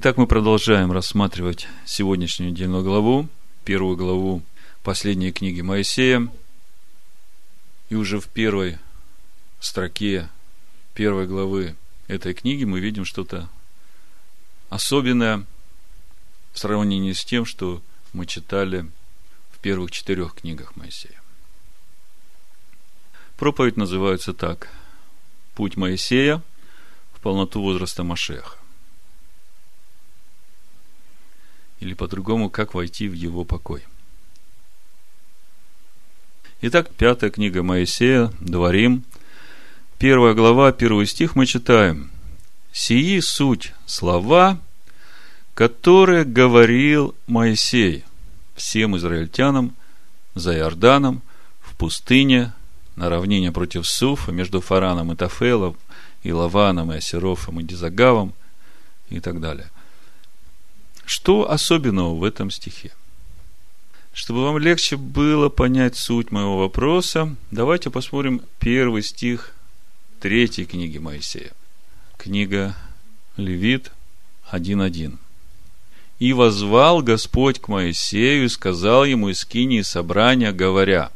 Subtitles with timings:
[0.00, 3.28] Итак, мы продолжаем рассматривать сегодняшнюю недельную главу,
[3.64, 4.44] первую главу
[4.84, 6.28] последней книги Моисея.
[7.88, 8.78] И уже в первой
[9.58, 10.28] строке
[10.94, 11.74] первой главы
[12.06, 13.48] этой книги мы видим что-то
[14.68, 15.44] особенное
[16.52, 18.88] в сравнении с тем, что мы читали
[19.50, 21.20] в первых четырех книгах Моисея.
[23.36, 24.68] Проповедь называется так
[25.56, 26.40] «Путь Моисея
[27.14, 28.58] в полноту возраста Машеха».
[31.80, 33.84] Или по-другому, как войти в его покой.
[36.60, 39.04] Итак, пятая книга Моисея, Дворим,
[39.98, 42.10] первая глава, первый стих мы читаем.
[42.72, 44.60] «Сии суть слова,
[45.54, 48.04] которые говорил Моисей
[48.56, 49.74] всем израильтянам
[50.34, 51.22] за Иорданом
[51.60, 52.52] в пустыне
[52.96, 55.76] на равнине против Суфа между Фараном и Тафелом
[56.22, 58.34] и Лаваном и Асерофом и Дизагавом
[59.08, 59.70] и так далее.
[61.08, 62.92] Что особенного в этом стихе?
[64.12, 69.54] Чтобы вам легче было понять суть моего вопроса, давайте посмотрим первый стих
[70.20, 71.52] третьей книги Моисея.
[72.18, 72.76] Книга
[73.38, 73.90] Левит
[74.52, 75.16] 1.1.
[76.18, 81.10] «И возвал Господь к Моисею и сказал ему из Кинии собрания, говоря,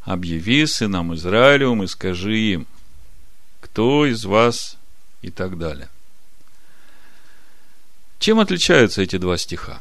[0.00, 2.66] «Объяви сынам Израилевым и скажи им,
[3.60, 4.78] кто из вас...»
[5.20, 5.90] и так далее.
[8.22, 9.80] Чем отличаются эти два стиха?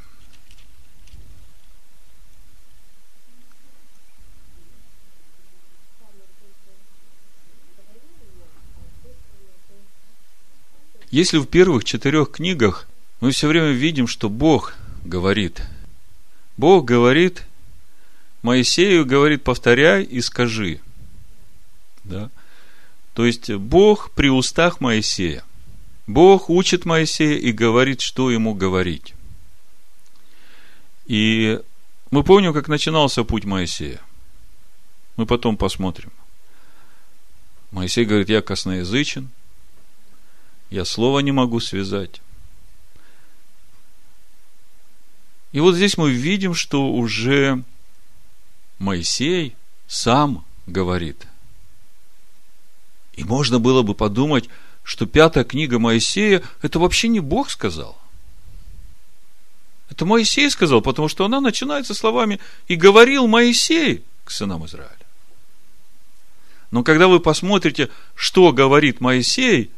[11.12, 12.88] Если в первых четырех книгах
[13.20, 14.74] мы все время видим, что Бог
[15.06, 15.62] говорит,
[16.58, 17.44] Бог говорит,
[18.42, 20.80] Моисею говорит, повторяй и скажи.
[22.04, 22.32] Да?
[23.14, 25.44] То есть Бог при устах Моисея.
[26.08, 29.14] Бог учит Моисея и говорит, что ему говорить.
[31.06, 31.60] И
[32.10, 34.02] мы помним, как начинался путь Моисея.
[35.16, 36.12] Мы потом посмотрим.
[37.72, 39.30] Моисей говорит, я косноязычен,
[40.70, 42.22] я слова не могу связать.
[45.52, 47.64] И вот здесь мы видим, что уже
[48.80, 49.56] Моисей
[49.88, 51.28] сам говорит.
[53.14, 54.50] И можно было бы подумать,
[54.84, 57.98] что пятая книга Моисея, это вообще не Бог сказал.
[59.90, 64.96] Это Моисей сказал, потому что она начинается словами «И говорил Моисей к сынам Израиля».
[66.72, 69.70] Но когда вы посмотрите, что говорит Моисей,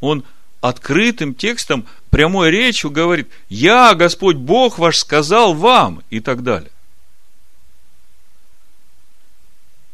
[0.00, 0.24] он
[0.60, 6.70] открытым текстом, прямой речью говорит «Я, Господь Бог ваш, сказал вам» и так далее.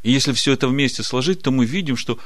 [0.05, 2.19] И если все это вместе сложить, то мы видим, что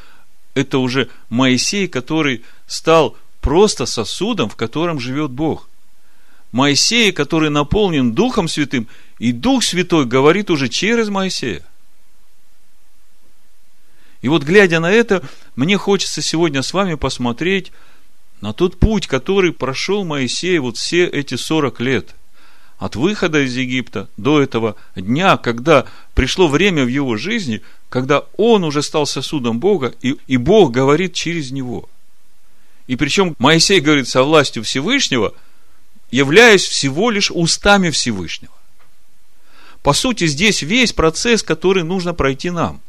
[0.58, 5.68] это уже Моисей, который стал просто сосудом, в котором живет Бог.
[6.50, 8.88] Моисей, который наполнен Духом Святым,
[9.18, 11.62] и Дух Святой говорит уже через Моисея.
[14.20, 15.22] И вот глядя на это,
[15.54, 17.70] мне хочется сегодня с вами посмотреть
[18.40, 22.14] на тот путь, который прошел Моисей вот все эти 40 лет.
[22.78, 25.84] От выхода из Египта до этого дня, когда
[26.14, 31.12] пришло время в его жизни, когда он уже стал сосудом Бога, и, и Бог говорит
[31.12, 31.88] через него.
[32.86, 35.34] И причем Моисей говорит со властью Всевышнего,
[36.12, 38.52] являясь всего лишь устами Всевышнего.
[39.82, 42.80] По сути, здесь весь процесс, который нужно пройти нам.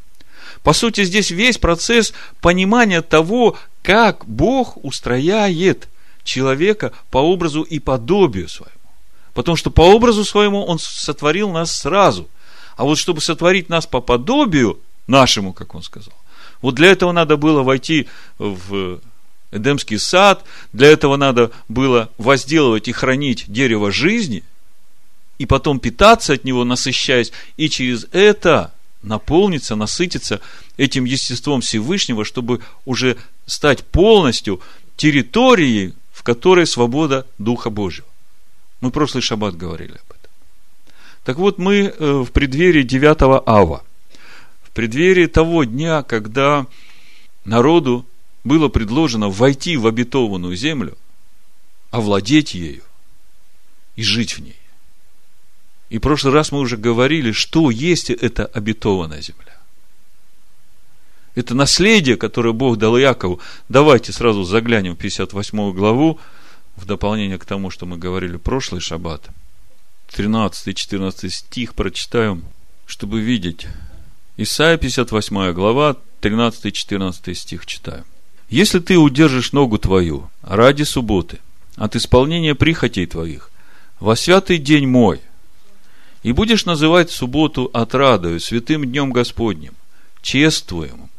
[0.63, 5.87] По сути, здесь весь процесс понимания того, как Бог устрояет
[6.23, 8.78] человека по образу и подобию своему.
[9.39, 12.27] Потому что по образу своему Он сотворил нас сразу.
[12.75, 16.11] А вот чтобы сотворить нас по подобию нашему, как Он сказал,
[16.61, 18.99] вот для этого надо было войти в
[19.51, 24.43] Эдемский сад, для этого надо было возделывать и хранить дерево жизни,
[25.37, 28.73] и потом питаться от него, насыщаясь, и через это
[29.03, 30.41] наполниться, насытиться
[30.75, 34.59] этим естеством Всевышнего, чтобы уже стать полностью
[34.97, 38.08] территорией, в которой свобода Духа Божьего.
[38.81, 40.31] Мы прошлый шаббат говорили об этом.
[41.23, 43.83] Так вот, мы э, в преддверии 9 ава,
[44.63, 46.65] в преддверии того дня, когда
[47.43, 48.05] народу
[48.43, 50.97] было предложено войти в обетованную землю,
[51.91, 52.83] овладеть ею
[53.95, 54.55] и жить в ней.
[55.89, 59.57] И в прошлый раз мы уже говорили, что есть эта обетованная земля.
[61.35, 63.39] Это наследие, которое Бог дал Якову.
[63.69, 66.19] Давайте сразу заглянем в 58 главу,
[66.79, 69.29] в дополнение к тому, что мы говорили прошлый шаббат.
[70.09, 72.43] 13-14 стих прочитаем,
[72.85, 73.67] чтобы видеть.
[74.37, 78.05] Исайя 58 глава, 13-14 стих читаем.
[78.49, 81.39] «Если ты удержишь ногу твою ради субботы,
[81.75, 83.51] от исполнения прихотей твоих
[83.99, 85.21] во святый день мой,
[86.23, 89.73] и будешь называть субботу отрадою, святым днем Господним,
[90.21, 91.09] чествуемым,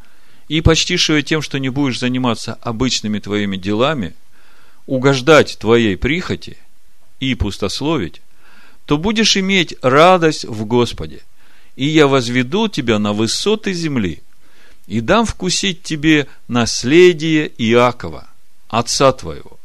[0.48, 4.14] и почтишь ее тем, что не будешь заниматься обычными твоими делами,
[4.90, 6.58] угождать твоей прихоти
[7.20, 8.20] и пустословить,
[8.86, 11.22] то будешь иметь радость в Господе,
[11.76, 14.20] и я возведу тебя на высоты земли,
[14.88, 18.28] и дам вкусить тебе наследие Иакова,
[18.66, 19.60] отца твоего.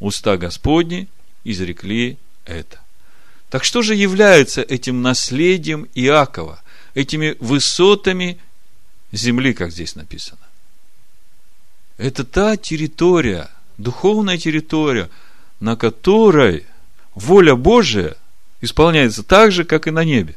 [0.00, 1.06] Уста Господни
[1.44, 2.16] изрекли
[2.46, 2.80] это.
[3.50, 6.62] Так что же является этим наследием Иакова,
[6.94, 8.38] этими высотами
[9.12, 10.40] земли, как здесь написано?
[11.98, 13.50] Это та территория,
[13.82, 15.10] духовная территория,
[15.60, 16.66] на которой
[17.14, 18.16] воля Божия
[18.60, 20.36] исполняется так же, как и на небе.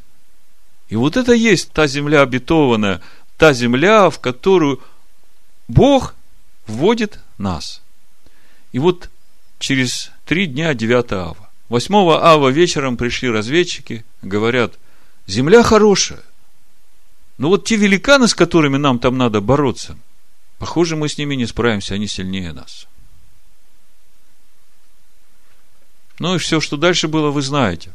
[0.90, 3.02] И вот это есть та земля обетованная,
[3.38, 4.82] та земля, в которую
[5.68, 6.16] Бог
[6.68, 7.82] вводит нас.
[8.72, 9.10] И вот
[9.60, 11.50] через три дня 9 ава.
[11.70, 14.74] 8 ава вечером пришли разведчики, говорят,
[15.28, 16.22] земля хорошая.
[17.38, 19.98] Но вот те великаны, с которыми нам там надо бороться,
[20.60, 22.88] похоже, мы с ними не справимся, они сильнее нас.
[26.20, 27.94] Ну и все, что дальше было, вы знаете.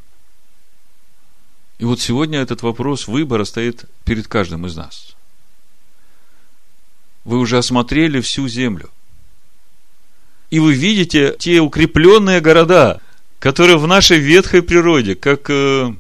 [1.79, 5.17] И вот сегодня этот вопрос выбора стоит перед каждым из нас.
[7.25, 8.91] Вы уже осмотрели всю землю.
[10.51, 13.01] И вы видите те укрепленные города,
[13.39, 15.95] которые в нашей ветхой природе, как э,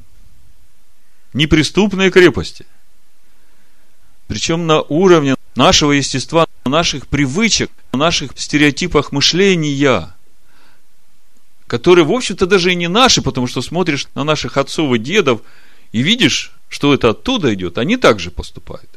[1.33, 2.67] неприступные крепости.
[4.27, 10.15] Причем на уровне нашего естества, наших привычек, наших стереотипах мышления,
[11.71, 15.43] которые, в общем-то, даже и не наши, потому что смотришь на наших отцов и дедов
[15.93, 18.91] и видишь, что это оттуда идет, они также поступают.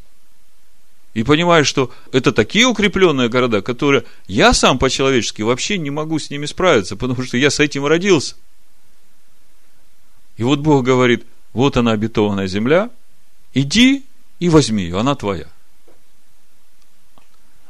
[1.13, 6.31] И понимаешь, что это такие укрепленные города, которые я сам по-человечески вообще не могу с
[6.31, 8.37] ними справиться, потому что я с этим родился.
[10.37, 12.89] И вот Бог говорит, вот она обетованная земля,
[13.53, 14.03] иди
[14.39, 15.45] и возьми ее, она твоя.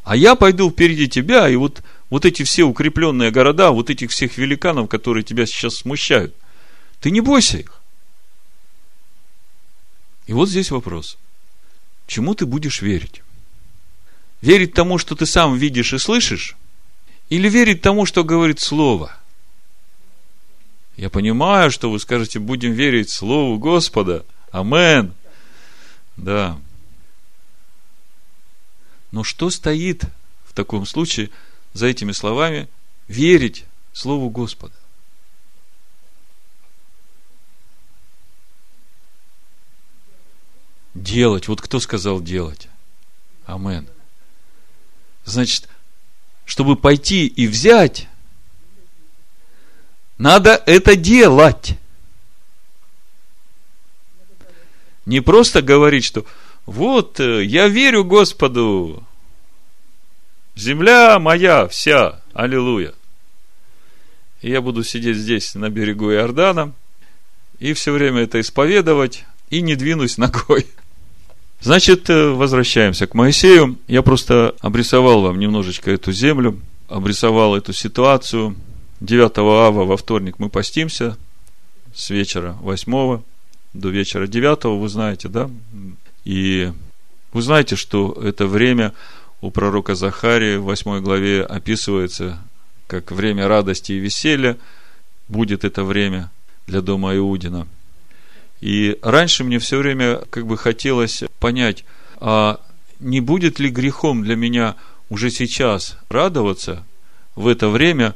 [0.05, 1.83] А я пойду впереди тебя, и вот,
[2.13, 6.35] вот эти все укрепленные города, вот этих всех великанов, которые тебя сейчас смущают,
[6.99, 7.81] ты не бойся их.
[10.27, 11.17] И вот здесь вопрос.
[12.05, 13.23] Чему ты будешь верить?
[14.41, 16.55] Верить тому, что ты сам видишь и слышишь?
[17.29, 19.17] Или верить тому, что говорит Слово?
[20.95, 24.23] Я понимаю, что вы скажете, будем верить Слову Господа.
[24.51, 25.15] Амен.
[26.17, 26.59] Да.
[29.09, 30.03] Но что стоит
[30.45, 31.31] в таком случае
[31.73, 32.67] за этими словами
[33.07, 34.73] верить Слову Господа?
[40.93, 41.47] Делать.
[41.47, 42.67] Вот кто сказал делать?
[43.45, 43.87] Амен.
[45.25, 45.67] Значит,
[46.45, 48.07] чтобы пойти и взять,
[50.17, 51.77] надо это делать.
[55.05, 56.25] Не просто говорить, что
[56.65, 59.03] вот э, я верю Господу,
[60.55, 62.93] земля моя вся, аллилуйя.
[64.41, 66.73] И я буду сидеть здесь на берегу Иордана
[67.59, 70.67] и все время это исповедовать и не двинусь ногой.
[71.61, 73.77] Значит, э, возвращаемся к Моисею.
[73.87, 76.59] Я просто обрисовал вам немножечко эту землю,
[76.89, 78.55] обрисовал эту ситуацию.
[78.99, 81.17] 9 ава во вторник мы постимся
[81.93, 83.21] с вечера 8
[83.73, 85.49] до вечера 9, вы знаете, да?
[86.25, 86.71] И
[87.31, 88.93] вы знаете, что это время
[89.43, 92.39] у пророка Захарии в 8 главе описывается
[92.87, 94.57] как время радости и веселья.
[95.27, 96.31] Будет это время
[96.67, 97.67] для дома Иудина–
[98.63, 101.83] и раньше мне все время как бы хотелось понять,
[102.15, 102.61] а
[103.01, 104.77] не будет ли грехом для меня
[105.09, 106.85] уже сейчас радоваться
[107.35, 108.15] в это время,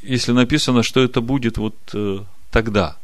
[0.00, 2.20] если написано, что это будет вот э,
[2.52, 2.96] тогда.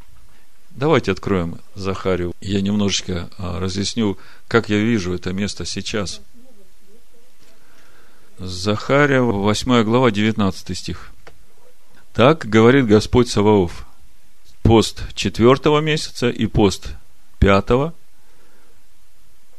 [0.70, 2.34] Давайте откроем Захарию.
[2.40, 4.16] Я немножечко э, разъясню,
[4.46, 6.20] как я вижу это место сейчас.
[8.42, 11.12] Захария, 8 глава, 19 стих.
[12.14, 13.84] Так говорит Господь Саваоф
[14.62, 16.94] пост четвертого месяца и пост
[17.38, 17.92] пятого.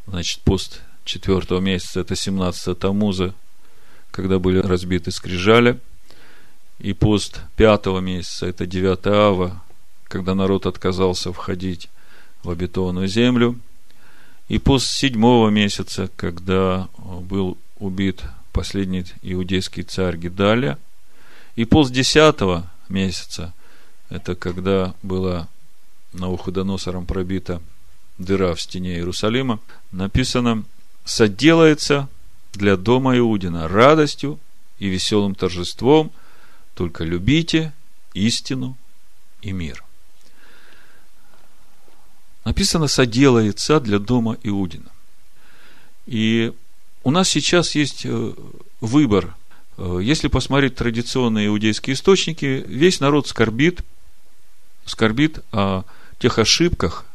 [0.08, 3.36] Значит, пост четвертого месяца это 17 Тамуза,
[4.10, 5.80] когда были разбиты скрижали.
[6.80, 9.62] И пост пятого месяца это 9 Ава,
[10.06, 11.88] когда народ отказался входить
[12.42, 13.60] в обетованную землю.
[14.48, 20.78] И пост седьмого месяца, когда был убит последний иудейский царь Гидаля.
[21.56, 23.54] И пост десятого месяца,
[24.10, 25.48] это когда была
[26.14, 27.62] Навуходоносором пробита
[28.18, 29.60] дыра в стене Иерусалима,
[29.92, 30.66] написано
[31.06, 32.10] «Соделается
[32.54, 34.40] для дома Иудина радостью
[34.80, 36.12] и веселым торжеством,
[36.74, 37.74] только любите
[38.14, 38.78] истину
[39.42, 39.84] и мир.
[42.44, 44.92] Написано «соделается для дома Иудина».
[46.06, 46.54] И
[47.04, 48.34] у нас сейчас есть э,
[48.80, 49.36] выбор.
[49.78, 53.82] Э, если посмотреть традиционные иудейские источники, весь народ скорбит,
[54.86, 55.84] скорбит о
[56.20, 57.06] тех ошибках,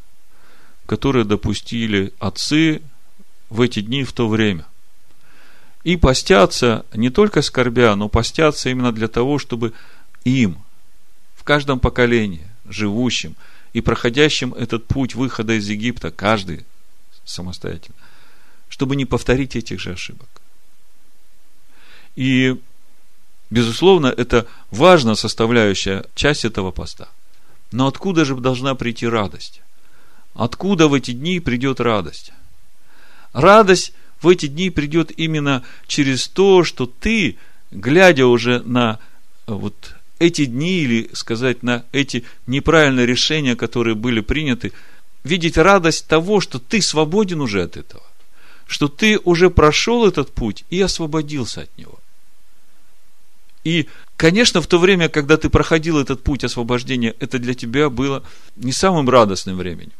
[0.87, 2.83] которые допустили отцы
[3.51, 4.67] в эти дни в то время.
[5.85, 9.73] И постятся не только скорбя, но постятся именно для того, чтобы
[10.25, 10.59] им,
[11.37, 13.37] в каждом поколении, живущим
[13.73, 16.67] и проходящим этот путь выхода из Египта, каждый
[17.25, 17.97] самостоятельно,
[18.69, 20.29] чтобы не повторить этих же ошибок.
[22.15, 22.57] И,
[23.51, 27.09] безусловно, это важная составляющая часть этого поста.
[27.73, 29.61] Но откуда же должна прийти радость?
[30.35, 32.33] Откуда в эти дни придет радость?
[33.33, 37.37] Радость в эти дни придет именно через то, что ты,
[37.71, 38.99] глядя уже на
[39.47, 44.73] вот эти дни, или сказать, на эти неправильные решения, которые были приняты,
[45.25, 48.03] видеть радость того, что ты свободен уже от этого,
[48.67, 51.99] что ты уже прошел этот путь и освободился от него.
[53.65, 58.23] И, конечно, в то время, когда ты проходил этот путь освобождения, это для тебя было
[58.55, 59.93] не самым радостным временем.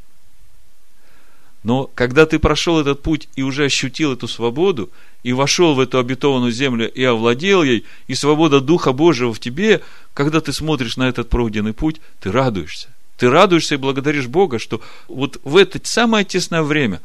[1.65, 4.89] Но когда ты прошел этот путь и уже ощутил эту свободу,
[5.25, 9.83] и вошел в эту обетованную землю и овладел ей, и свобода Духа Божьего в тебе,
[10.15, 12.89] когда ты смотришь на этот пройденный путь, ты радуешься.
[13.17, 17.01] Ты радуешься и благодаришь Бога, что вот в это самое тесное время,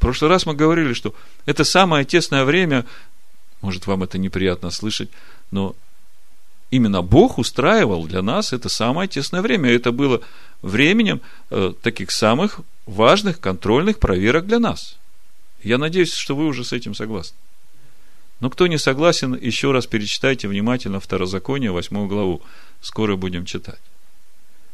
[0.00, 1.14] в прошлый раз мы говорили, что
[1.44, 2.86] это самое тесное время,
[3.60, 5.10] может, вам это неприятно слышать,
[5.50, 5.76] но
[6.70, 9.68] именно Бог устраивал для нас это самое тесное время.
[9.68, 10.22] Это было
[10.62, 14.96] временем э, таких самых важных контрольных проверок для нас.
[15.62, 17.36] Я надеюсь, что вы уже с этим согласны.
[18.40, 22.40] Но кто не согласен, еще раз перечитайте внимательно Второзаконие, 8 главу.
[22.80, 23.82] Скоро будем читать.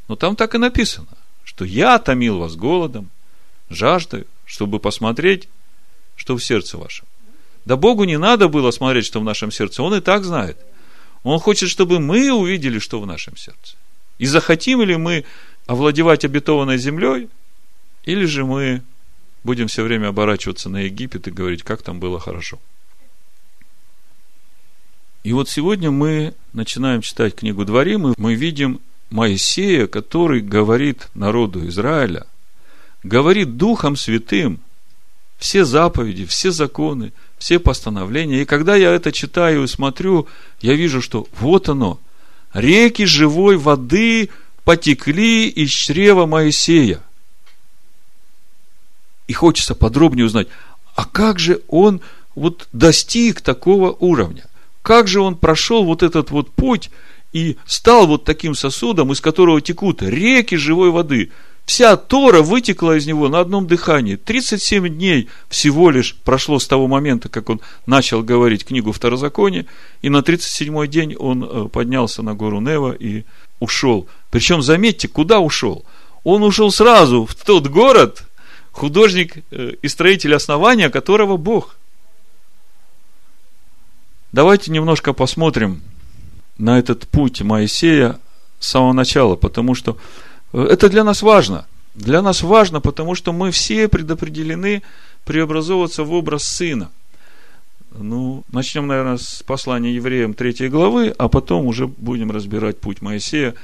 [0.07, 1.09] Но там так и написано,
[1.43, 3.11] что я томил вас голодом,
[3.71, 5.49] жаждой, чтобы посмотреть,
[6.15, 7.07] что в сердце вашем.
[7.67, 9.83] Да Богу не надо было смотреть, что в нашем сердце.
[9.83, 10.57] Он и так знает.
[11.25, 13.77] Он хочет, чтобы мы увидели, что в нашем сердце.
[14.19, 15.25] И захотим ли мы
[15.67, 17.29] овладевать обетованной землей,
[18.05, 18.83] или же мы
[19.43, 22.59] будем все время оборачиваться на Египет и говорить, как там было хорошо.
[25.25, 31.67] И вот сегодня мы начинаем читать книгу Дворим, и мы видим Моисея, который говорит народу
[31.67, 32.27] Израиля,
[33.07, 34.61] говорит Духом Святым
[35.39, 38.43] все заповеди, все законы, все постановления.
[38.43, 40.27] И когда я это читаю и смотрю,
[40.61, 42.01] я вижу, что вот оно,
[42.55, 44.31] реки живой воды
[44.65, 47.01] потекли из чрева Моисея.
[49.29, 50.49] И хочется подробнее узнать,
[50.95, 52.01] а как же он
[52.35, 54.45] вот достиг такого уровня?
[54.83, 56.91] Как же он прошел вот этот вот путь
[57.33, 61.31] и стал вот таким сосудом, из которого текут реки живой воды?
[61.67, 64.15] Вся Тора вытекла из него на одном дыхании.
[64.15, 69.67] 37 дней всего лишь прошло с того момента, как он начал говорить книгу Второзакония,
[70.01, 73.25] и на 37-й день он э, поднялся на гору Нева и
[73.59, 74.07] ушел.
[74.31, 75.85] Причем, заметьте, куда ушел?
[76.23, 78.23] Он ушел сразу в тот город,
[78.71, 81.77] художник э, и строитель основания которого Бог.
[84.31, 85.83] Давайте немножко посмотрим
[86.59, 88.21] на этот путь Моисея
[88.61, 89.97] с самого начала, потому что
[90.65, 91.67] это для нас важно.
[91.95, 94.83] Для нас важно, потому что мы все предопределены
[95.25, 96.91] преобразовываться в образ Сына.
[97.99, 103.55] Ну, начнем, наверное, с послания евреям 3 главы, а потом уже будем разбирать путь Моисея,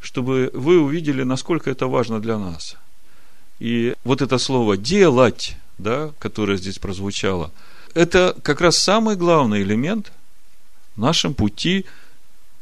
[0.00, 2.76] чтобы вы увидели, насколько это важно для нас–
[3.58, 7.50] и вот это слово «делать», да, которое здесь прозвучало,
[7.94, 10.12] это как раз самый главный элемент
[10.94, 11.84] в нашем пути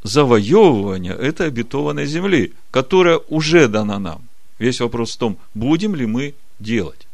[0.06, 4.22] завоевывания этой обетованной земли, которая уже дана нам.
[4.58, 7.06] Весь вопрос в том, будем ли мы делать.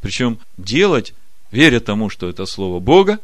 [0.00, 1.14] Причем делать,
[1.50, 3.18] веря тому, что это Слово Бога,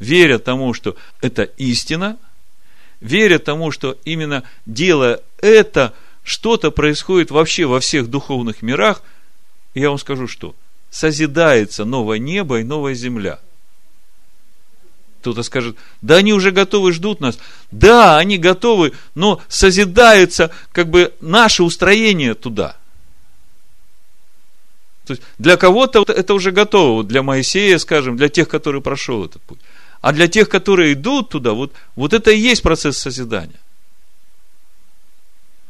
[0.00, 2.16] веря тому, что это истина,
[3.00, 5.94] веря тому, что именно делая это–
[6.28, 9.02] что-то происходит вообще во всех духовных мирах,
[9.72, 10.54] я вам скажу, что
[10.90, 13.40] созидается новое небо и новая земля.
[15.20, 17.38] Кто-то скажет, да они уже готовы, ждут нас.
[17.70, 22.76] Да, они готовы, но созидается как бы наше устроение туда.
[25.06, 29.24] То есть для кого-то это уже готово, вот для Моисея, скажем, для тех, которые прошел
[29.24, 29.58] этот путь.
[30.00, 33.58] А для тех, которые идут туда, вот, вот это и есть процесс созидания.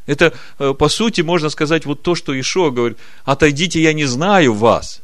[0.05, 4.53] Это, э, по сути, можно сказать, вот то, что Ишуа говорит, отойдите, я не знаю
[4.53, 5.01] вас.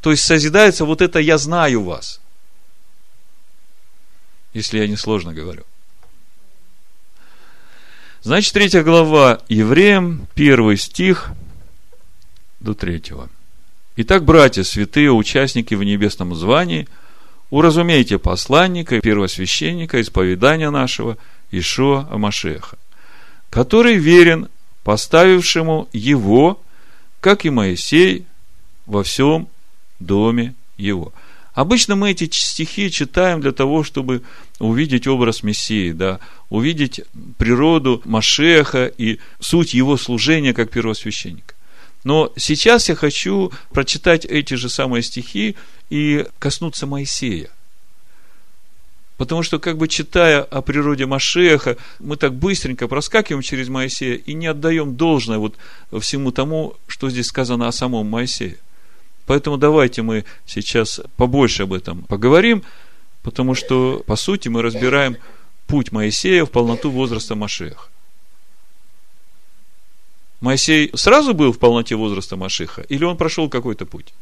[0.00, 2.20] То есть, созидается вот это «я знаю вас».
[4.52, 5.62] Если я не сложно говорю.
[8.22, 11.30] Значит, третья глава Евреям, первый стих
[12.58, 13.30] до третьего.
[13.96, 16.88] Итак, братья, святые участники в небесном звании,
[17.50, 21.16] уразумейте посланника первосвященника исповедания нашего
[21.50, 22.76] Ишуа Амашеха,
[23.48, 24.48] который верен
[24.84, 26.60] поставившему его,
[27.20, 28.26] как и Моисей,
[28.86, 29.48] во всем
[29.98, 31.12] доме его.
[31.52, 34.22] Обычно мы эти стихи читаем для того, чтобы
[34.58, 37.00] увидеть образ Мессии, да, увидеть
[37.38, 41.54] природу Машеха и суть его служения как первосвященника.
[42.04, 45.56] Но сейчас я хочу прочитать эти же самые стихи
[45.90, 47.50] и коснуться Моисея.
[49.18, 54.32] Потому что, как бы читая о природе Машеха, мы так быстренько проскакиваем через Моисея и
[54.32, 55.56] не отдаем должное вот
[56.00, 58.56] всему тому, что здесь сказано о самом Моисее.
[59.26, 62.62] Поэтому давайте мы сейчас побольше об этом поговорим,
[63.22, 65.16] потому что, по сути, мы разбираем
[65.66, 67.88] путь Моисея в полноту возраста Машеха.
[70.40, 74.14] Моисей сразу был в полноте возраста Машиха, или он прошел какой-то путь?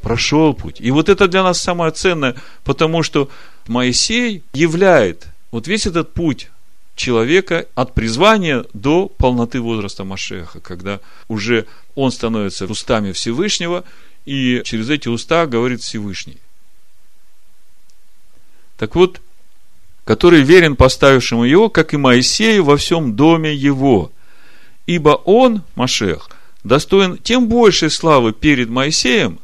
[0.00, 0.80] Прошел путь.
[0.80, 3.30] И вот это для нас самое ценное, потому что
[3.68, 6.50] Моисей являет вот весь этот путь
[6.94, 13.84] человека от призвания до полноты возраста Машеха, когда уже он становится устами Всевышнего,
[14.24, 16.38] и через эти уста говорит Всевышний.
[18.76, 19.20] Так вот,
[20.04, 24.12] который верен поставившему его, как и Моисею во всем доме его–
[24.86, 26.30] Ибо он, Машех,
[26.64, 29.38] достоин тем большей славы перед Моисеем,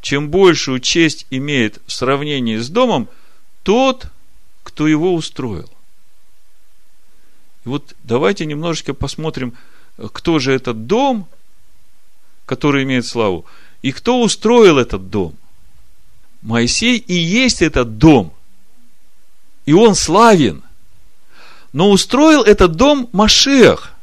[0.00, 3.08] чем большую честь имеет в сравнении с домом
[3.62, 4.06] тот,
[4.62, 5.70] кто его устроил.
[7.64, 9.54] И вот давайте немножечко посмотрим,
[10.12, 11.26] кто же этот дом,
[12.46, 13.44] который имеет славу,
[13.82, 15.34] и кто устроил этот дом.
[16.42, 18.32] Моисей и есть этот дом.
[19.66, 20.62] И он славен.
[21.72, 23.94] Но устроил этот дом Машех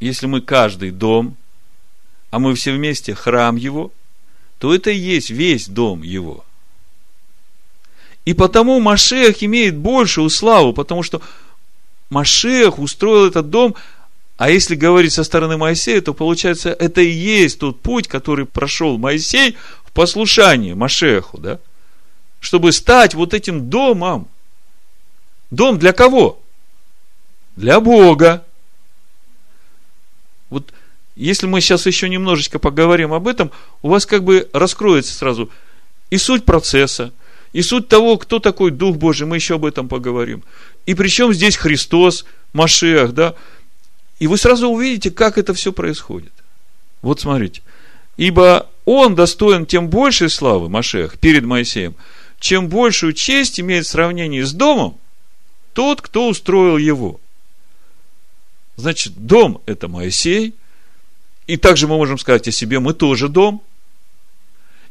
[0.00, 1.36] если мы каждый дом,
[2.30, 3.92] а мы все вместе храм его,
[4.58, 6.44] то это и есть весь дом его.
[8.26, 11.22] И потому Машех имеет большую славу, потому что
[12.10, 13.76] Машех устроил этот дом,
[14.36, 18.98] а если говорить со стороны Моисея, то получается, это и есть тот путь, который прошел
[18.98, 21.58] Моисей в послушании Машеху, да?
[22.40, 24.28] Чтобы стать вот этим домом.
[25.50, 26.40] Дом для кого?
[27.54, 28.44] Для Бога.
[30.50, 30.74] Вот
[31.14, 35.48] если мы сейчас еще немножечко поговорим об этом, у вас как бы раскроется сразу
[36.10, 37.12] и суть процесса,
[37.56, 40.42] и суть того, кто такой Дух Божий, мы еще об этом поговорим.
[40.84, 43.34] И причем здесь Христос, Машех, да?
[44.18, 46.32] И вы сразу увидите, как это все происходит.
[47.02, 47.62] Вот смотрите.
[48.16, 51.94] Ибо он достоин тем большей славы, Машех, перед Моисеем,
[52.40, 54.98] чем большую честь имеет в сравнении с домом
[55.72, 57.20] тот, кто устроил его–
[58.76, 60.54] Значит, дом– это Моисей.
[61.46, 63.62] И также мы можем сказать о себе, мы тоже дом.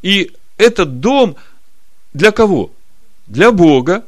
[0.01, 1.36] И этот дом
[2.15, 2.71] для кого?
[3.28, 4.06] Для Бога.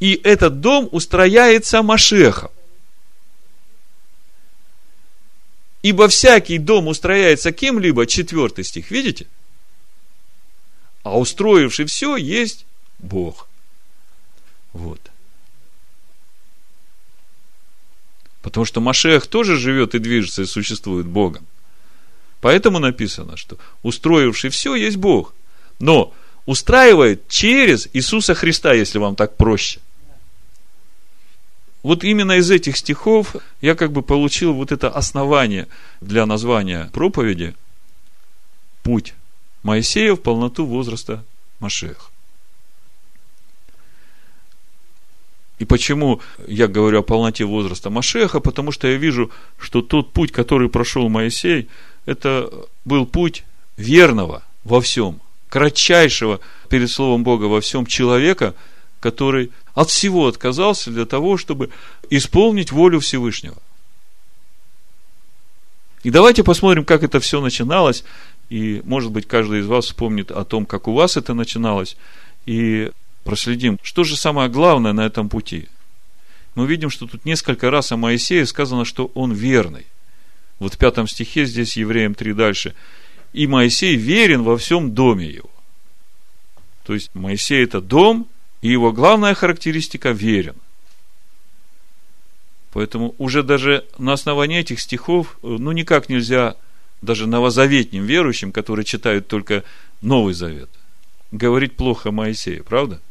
[0.00, 2.50] И этот дом устрояется Машехом.
[5.82, 9.28] Ибо всякий дом устрояется кем-либо, четвертый стих, видите?
[11.04, 12.66] А устроивший все есть
[12.98, 13.48] Бог.
[14.72, 15.00] Вот.
[18.42, 21.46] Потому что Машех тоже живет и движется, и существует Богом.
[22.40, 25.32] Поэтому написано, что устроивший все есть Бог.
[25.78, 26.12] Но
[26.46, 29.80] устраивает через Иисуса Христа, если вам так проще.
[31.82, 35.68] Вот именно из этих стихов я как бы получил вот это основание
[36.00, 37.54] для названия проповеди
[38.82, 39.14] «Путь
[39.62, 41.24] Моисея в полноту возраста
[41.60, 42.10] Машех».
[45.58, 48.40] И почему я говорю о полноте возраста Машеха?
[48.40, 51.68] Потому что я вижу, что тот путь, который прошел Моисей,
[52.04, 52.50] это
[52.84, 53.44] был путь
[53.76, 58.54] верного во всем, кратчайшего перед Словом Бога во всем человека,
[59.00, 61.70] который от всего отказался для того, чтобы
[62.10, 63.56] исполнить волю Всевышнего.
[66.02, 68.04] И давайте посмотрим, как это все начиналось.
[68.48, 71.96] И, может быть, каждый из вас вспомнит о том, как у вас это начиналось.
[72.46, 72.92] И
[73.24, 75.68] проследим, что же самое главное на этом пути.
[76.54, 79.84] Мы видим, что тут несколько раз о Моисее сказано, что он верный.
[80.58, 82.74] Вот в пятом стихе, здесь евреям 3 дальше
[83.36, 85.50] и Моисей верен во всем доме его.
[86.84, 88.26] То есть Моисей это дом,
[88.62, 90.56] и его главная характеристика верен.
[92.72, 96.56] Поэтому уже даже на основании этих стихов, ну никак нельзя
[97.02, 99.64] даже новозаветним верующим, которые читают только
[100.00, 100.70] Новый Завет,
[101.30, 103.02] говорить плохо Моисея, правда?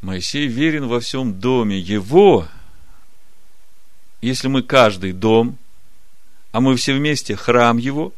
[0.00, 2.48] Моисей верен во всем доме его,
[4.22, 5.58] если мы каждый дом,
[6.52, 8.12] а мы все вместе храм его,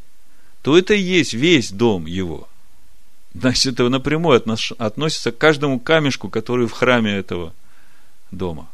[0.63, 2.49] то это и есть весь дом его.
[3.33, 4.41] Значит, это напрямую
[4.79, 7.53] относится к каждому камешку, который в храме этого
[8.31, 8.69] дома.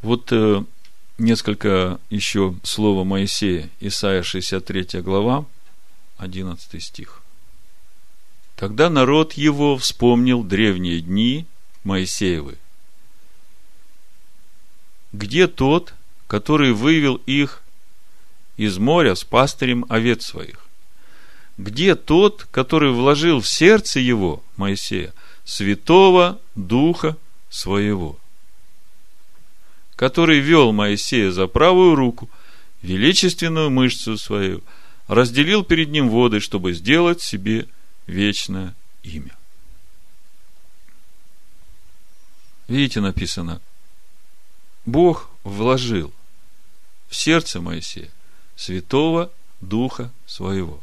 [0.00, 0.64] Вот э,
[1.18, 5.44] несколько еще слова Моисея, Исайя 63 глава,
[6.18, 7.22] 11 стих.
[8.54, 11.46] Тогда народ его вспомнил древние дни
[11.84, 12.58] Моисеевы.
[15.12, 15.94] Где тот,
[16.26, 17.62] который вывел их
[18.56, 20.66] из моря с пастырем овец своих?
[21.56, 25.12] Где тот, который вложил в сердце его, Моисея,
[25.44, 27.16] святого духа
[27.48, 28.18] своего?
[29.98, 32.30] который вел Моисея за правую руку,
[32.82, 34.62] величественную мышцу свою,
[35.08, 37.66] разделил перед ним воды, чтобы сделать себе
[38.06, 39.36] вечное имя.
[42.68, 43.60] Видите, написано,
[44.88, 46.14] Бог вложил
[47.08, 48.10] в сердце Моисея
[48.56, 50.80] Святого Духа Своего.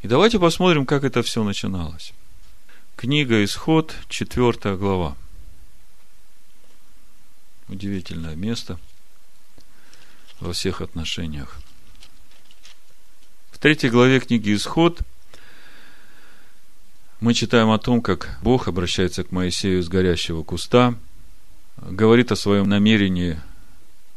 [0.00, 2.14] И давайте посмотрим, как это все начиналось.
[2.96, 5.18] Книга Исход, 4 глава.
[7.68, 8.80] Удивительное место
[10.40, 11.60] во всех отношениях.
[13.50, 15.02] В третьей главе книги Исход
[17.20, 20.94] мы читаем о том, как Бог обращается к Моисею с горящего куста,
[21.76, 23.38] говорит о своем намерении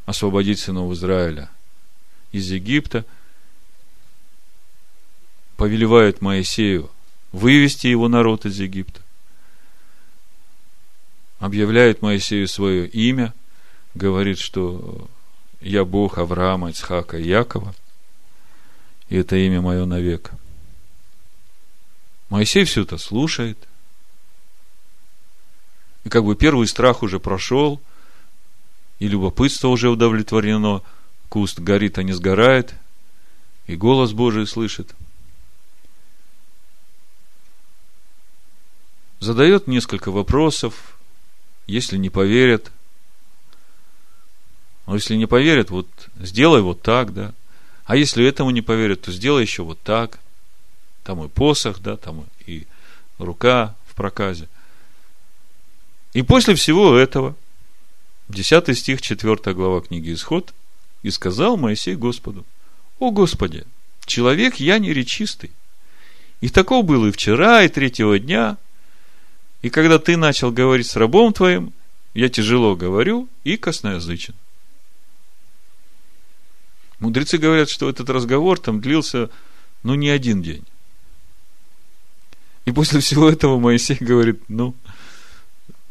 [0.05, 1.49] освободить сынов Израиля
[2.31, 3.05] из Египта,
[5.57, 6.89] повелевает Моисею
[7.33, 9.01] вывести его народ из Египта.
[11.39, 13.33] Объявляет Моисею свое имя,
[13.95, 15.09] говорит, что
[15.59, 17.75] я Бог Авраама, Ицхака и Якова,
[19.09, 20.31] и это имя мое навек.
[22.33, 23.59] Моисей все это слушает.
[26.03, 27.79] И как бы первый страх уже прошел,
[28.97, 30.81] и любопытство уже удовлетворено,
[31.29, 32.73] куст горит, а не сгорает,
[33.67, 34.95] и голос Божий слышит–
[39.19, 40.97] задает несколько вопросов,
[41.67, 42.71] если не поверят.
[44.87, 45.87] Но если не поверят, вот
[46.19, 47.31] сделай вот так, да.
[47.85, 50.17] А если этому не поверят, то сделай еще вот так.
[51.03, 52.65] Там и посох, да, там и
[53.17, 54.47] рука в проказе.
[56.13, 57.35] И после всего этого,
[58.29, 60.53] 10 стих, 4 глава книги Исход,
[61.01, 62.45] и сказал Моисей Господу,
[62.99, 63.65] «О Господи,
[64.05, 65.51] человек я неречистый,
[66.41, 68.57] и таков был и вчера, и третьего дня,
[69.61, 71.73] и когда ты начал говорить с рабом твоим,
[72.13, 74.35] я тяжело говорю и косноязычен.
[76.99, 79.29] Мудрецы говорят, что этот разговор там длился,
[79.83, 80.63] ну, не один день.
[82.65, 84.73] И после всего этого Моисей говорит, ну,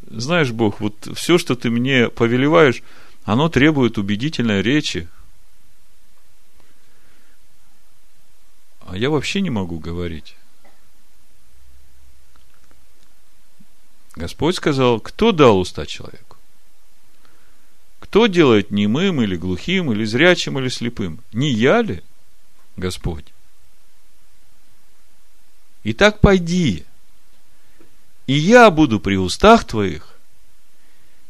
[0.09, 2.83] знаешь, Бог, вот все, что ты мне повелеваешь,
[3.25, 5.09] оно требует убедительной речи.
[8.81, 10.35] А я вообще не могу говорить.
[14.15, 16.37] Господь сказал, кто дал уста человеку?
[18.01, 21.21] Кто делает немым или глухим, или зрячим, или слепым?
[21.33, 22.03] Не я ли,
[22.77, 23.32] Господь?
[25.85, 26.85] Итак, пойди,
[28.27, 30.17] и я буду при устах твоих,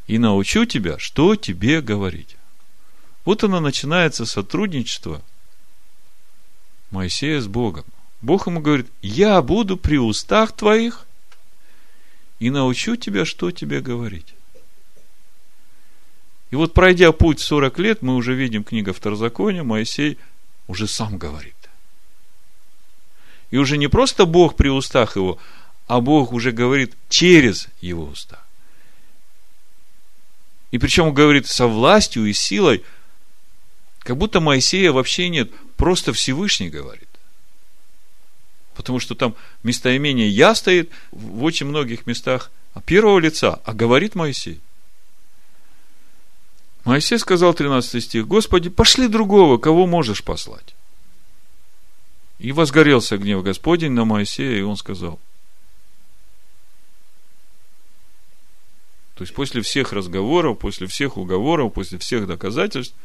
[0.06, 2.36] и научу тебя, что тебе говорить.
[3.24, 5.22] Вот оно начинается сотрудничество
[6.90, 7.84] Моисея с Богом.
[8.20, 11.06] Бог ему говорит, я буду при устах твоих,
[12.38, 14.34] и научу тебя, что тебе говорить.
[16.50, 20.18] И вот пройдя путь 40 лет, мы уже видим книга Второзакония, Моисей
[20.66, 21.54] уже сам говорит.
[23.52, 25.38] И уже не просто Бог при устах его,
[25.86, 28.42] а Бог уже говорит через его уста.
[30.70, 32.82] И причем говорит со властью и силой,
[33.98, 37.10] как будто Моисея вообще нет, просто Всевышний говорит.
[38.74, 42.50] Потому что там местоимение «я» стоит в очень многих местах
[42.86, 44.62] первого лица, а говорит Моисей.
[46.84, 50.74] Моисей сказал, 13 стих, Господи, пошли другого, кого можешь послать.
[52.42, 55.20] И возгорелся гнев Господень на Моисея, и он сказал.
[59.14, 62.96] То есть, после всех разговоров, после всех уговоров, после всех доказательств,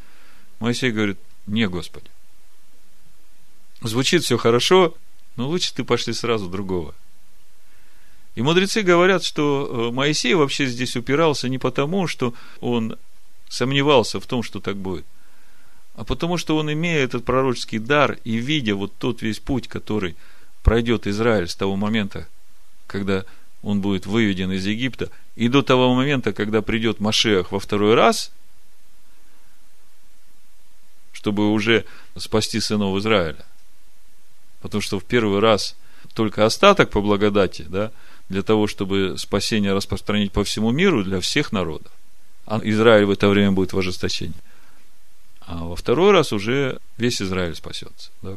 [0.58, 2.10] Моисей говорит, не, Господи.
[3.80, 4.96] Звучит все хорошо,
[5.36, 6.92] но лучше ты пошли сразу другого.
[8.34, 12.96] И мудрецы говорят, что э, Моисей вообще здесь упирался не потому, что он
[13.48, 15.06] сомневался в том, что так будет,
[15.98, 20.14] а потому что он, имея этот пророческий дар и видя вот тот весь путь, который
[20.62, 22.28] пройдет Израиль с того момента,
[22.86, 23.24] когда
[23.64, 28.30] он будет выведен из Египта, и до того момента, когда придет Машех во второй раз,
[31.10, 31.84] чтобы уже
[32.16, 33.44] спасти сынов Израиля.
[34.60, 35.74] Потому что в первый раз
[36.14, 37.90] только остаток по благодати, да,
[38.28, 41.90] для того, чтобы спасение распространить по всему миру для всех народов.
[42.46, 44.36] А Израиль в это время будет в ожесточении.
[45.48, 48.10] А во второй раз уже весь Израиль спасется.
[48.20, 48.36] Да?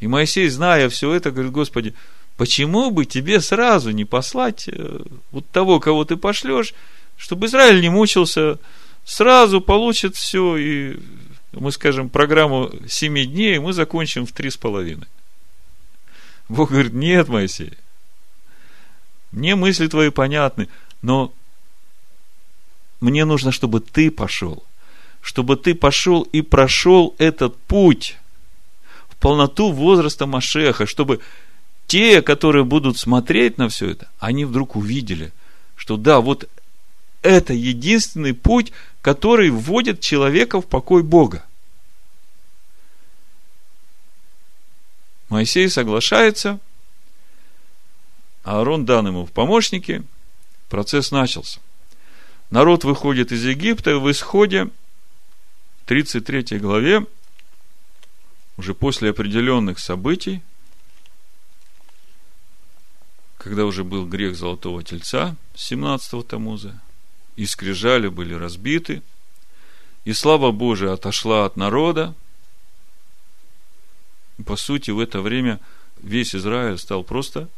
[0.00, 1.94] И Моисей, зная все это, говорит, Господи,
[2.36, 6.74] почему бы тебе сразу не послать э, вот того, кого ты пошлешь,
[7.16, 8.58] чтобы Израиль не мучился,
[9.02, 11.00] сразу получит все, и
[11.52, 15.06] мы скажем программу семи дней, мы закончим в три с половиной.
[16.50, 17.72] Бог говорит, нет, Моисей,
[19.30, 20.68] мне мысли твои понятны,
[21.00, 21.32] но
[23.00, 24.62] мне нужно, чтобы ты пошел,
[25.22, 28.18] чтобы ты пошел и прошел этот путь
[29.08, 31.20] в полноту возраста Машеха, чтобы
[31.86, 35.32] те, которые будут смотреть на все это, они вдруг увидели,
[35.76, 36.48] что да, вот
[37.22, 41.44] это единственный путь, который вводит человека в покой Бога.
[45.28, 46.58] Моисей соглашается,
[48.42, 50.02] Аарон дан ему в помощники,
[50.68, 51.60] процесс начался.
[52.50, 54.68] Народ выходит из Египта, в исходе
[55.86, 57.06] 33 главе,
[58.56, 60.42] уже после определенных событий,
[63.38, 66.80] когда уже был грех Золотого Тельца 17-го Тамуза,
[67.36, 69.02] и скрижали были разбиты,
[70.04, 72.14] и слава Божия отошла от народа,
[74.46, 75.60] по сути, в это время
[76.00, 77.48] весь Израиль стал просто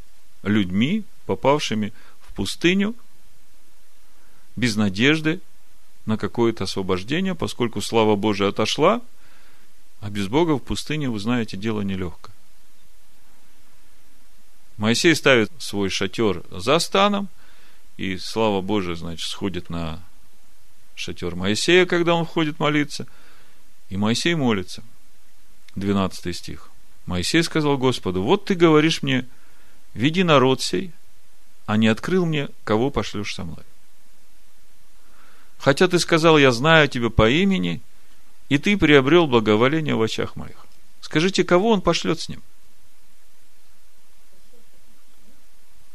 [0.42, 2.94] людьми, попавшими в пустыню,
[4.56, 5.40] без надежды
[6.06, 9.00] на какое-то освобождение, поскольку слава Божия отошла,
[10.00, 12.34] а без Бога в пустыне, вы знаете, дело нелегкое.
[14.76, 17.28] Моисей ставит свой шатер за станом,
[17.96, 20.02] и слава Божия, значит, сходит на
[20.94, 23.06] шатер Моисея, когда он входит молиться,
[23.88, 24.82] и Моисей молится.
[25.76, 26.70] 12 стих.
[27.06, 29.26] Моисей сказал Господу, вот ты говоришь мне,
[29.92, 30.92] веди народ сей,
[31.66, 33.64] а не открыл мне, кого пошлешь со мной.
[35.64, 37.80] Хотя ты сказал, я знаю тебя по имени,
[38.50, 40.66] и ты приобрел благоволение в очах моих.
[41.00, 42.42] Скажите, кого он пошлет с ним?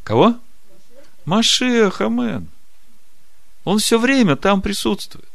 [0.03, 0.39] Кого?
[1.23, 2.47] Машех, амен.
[3.63, 5.29] Он все время там присутствует.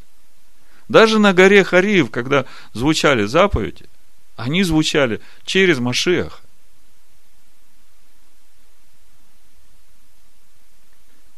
[0.89, 3.89] Даже на горе Хариев, когда звучали заповеди,
[4.35, 6.41] они звучали через Машеха.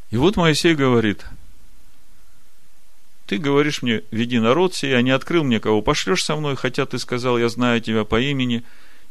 [0.09, 1.27] И вот Моисей говорит,
[3.27, 6.87] ты говоришь мне, веди народ сей, а не открыл мне, кого пошлешь со мной, хотя
[6.87, 8.63] ты сказал, я знаю тебя по имени,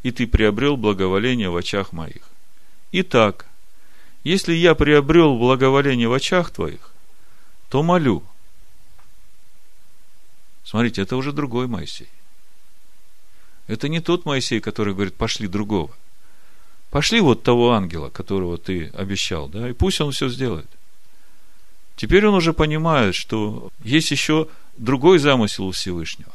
[0.04, 2.24] и ты приобрел благоволение в очах моих.
[2.94, 3.48] Итак,
[4.24, 6.92] если я приобрел благоволение в очах твоих,
[7.70, 8.24] то молю.
[10.64, 12.10] Смотрите, это уже другой Моисей.
[13.68, 15.92] Это не тот Моисей, который говорит, пошли другого.
[16.90, 20.70] Пошли вот того ангела, которого ты обещал, да, и пусть он все сделает.
[21.96, 26.32] Теперь он уже понимает, что есть еще другой замысел у Всевышнего.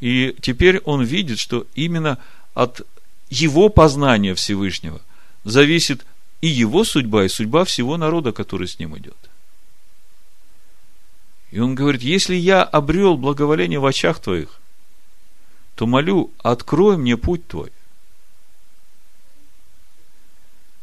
[0.00, 2.18] И теперь он видит, что именно
[2.54, 2.82] от
[3.28, 5.00] его познания Всевышнего
[5.44, 6.04] зависит
[6.40, 9.16] и его судьба, и судьба всего народа, который с ним идет.
[11.50, 14.58] И он говорит, если я обрел благоволение в очах твоих,
[15.74, 17.70] то молю, открой мне путь твой,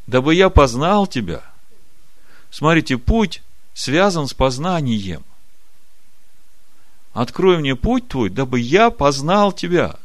[0.06, 1.49] дабы я познал тебя.
[2.50, 5.24] Смотрите, путь связан с познанием.
[7.14, 10.00] Открой мне путь твой, дабы я познал тебя.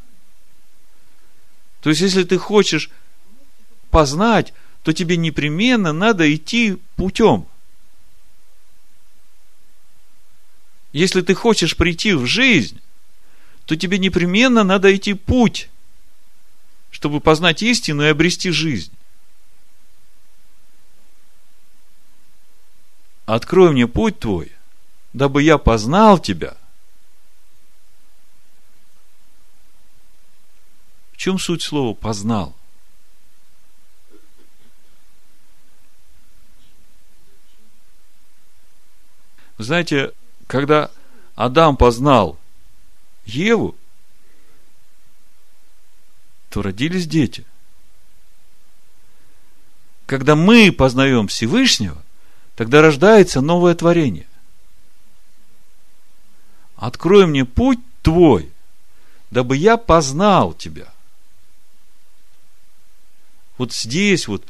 [1.80, 2.90] То есть, если ты хочешь
[3.90, 4.52] познать,
[4.82, 7.46] то тебе непременно надо идти путем.
[10.92, 12.80] Если ты хочешь прийти в жизнь,
[13.66, 15.68] то тебе непременно надо идти путь,
[16.90, 18.92] чтобы познать истину и обрести жизнь.
[23.26, 24.52] Открой мне путь твой,
[25.12, 26.56] дабы я познал тебя.
[31.12, 32.54] В чем суть слова познал?
[39.56, 40.12] Вы знаете,
[40.46, 40.90] когда
[41.34, 42.38] Адам познал
[43.24, 43.74] Еву,
[46.50, 47.46] то родились дети.
[50.06, 52.03] Когда мы познаем Всевышнего,
[52.56, 54.26] тогда рождается новое творение.
[56.76, 58.50] Открой мне путь твой,
[59.30, 60.92] дабы я познал тебя.
[63.56, 64.44] Вот здесь вот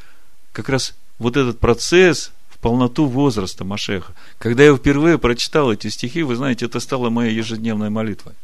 [0.53, 4.15] как раз вот этот процесс в полноту возраста Машеха.
[4.39, 8.35] Когда я впервые прочитал эти стихи, вы знаете, это стало моей ежедневной молитвой.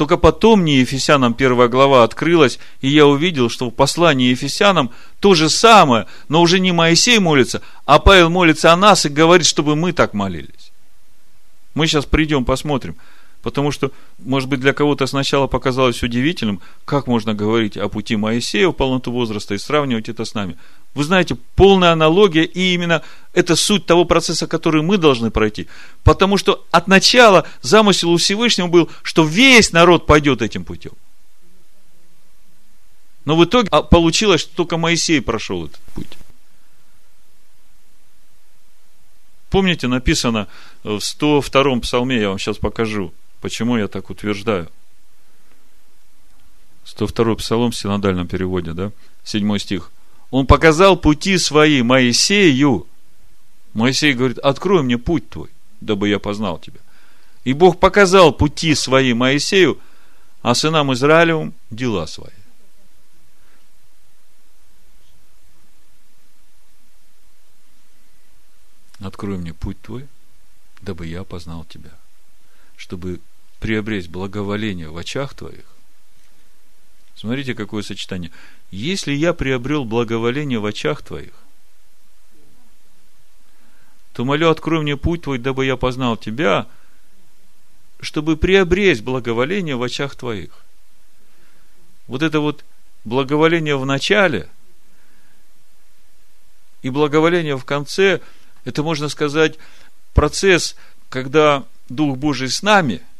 [0.00, 5.34] Только потом мне Ефесянам первая глава открылась, и я увидел, что в послании Ефесянам то
[5.34, 9.76] же самое, но уже не Моисей молится, а Павел молится о нас и говорит, чтобы
[9.76, 10.72] мы так молились.
[11.74, 12.96] Мы сейчас придем, посмотрим–
[13.42, 18.68] Потому что, может быть, для кого-то сначала показалось удивительным, как можно говорить о пути Моисея
[18.68, 20.58] в полноту возраста и сравнивать это с нами.
[20.94, 25.68] Вы знаете, полная аналогия, и именно это суть того процесса, который мы должны пройти.
[26.04, 30.92] Потому что от начала замысел у Всевышнего был, что весь народ пойдет этим путем.
[33.24, 36.08] Но в итоге а, получилось, что только Моисей прошел этот путь.
[39.48, 40.46] Помните, написано
[40.82, 44.68] в 102-м псалме, я вам сейчас покажу– Почему я так утверждаю?
[46.84, 48.92] 102 Псалом в синодальном переводе, да?
[49.24, 49.90] 7 стих.
[50.30, 52.86] Он показал пути свои Моисею.
[53.72, 55.50] Моисей говорит, открой мне путь твой,
[55.80, 56.80] дабы я познал тебя.
[57.44, 59.78] И Бог показал пути свои Моисею,
[60.42, 62.30] а сынам Израилевым дела свои.
[69.00, 70.06] Открой мне путь твой,
[70.82, 71.90] дабы я познал тебя.
[72.76, 73.20] Чтобы
[73.60, 75.66] приобресть благоволение в очах твоих.
[77.14, 78.32] Смотрите, какое сочетание.
[78.70, 81.34] Если я приобрел благоволение в очах твоих,
[84.14, 86.66] то молю, открой мне путь твой, дабы я познал тебя,
[88.00, 90.64] чтобы приобресть благоволение в очах твоих.
[92.06, 92.64] Вот это вот
[93.04, 94.48] благоволение в начале
[96.80, 98.20] и благоволение в конце,
[98.64, 99.58] это можно сказать
[100.14, 100.74] процесс,
[101.10, 103.02] когда Дух Божий с нами–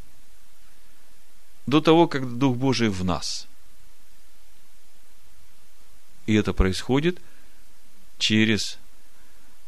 [1.65, 3.47] до того, как Дух Божий в нас.
[6.25, 7.19] И это происходит
[8.17, 8.77] через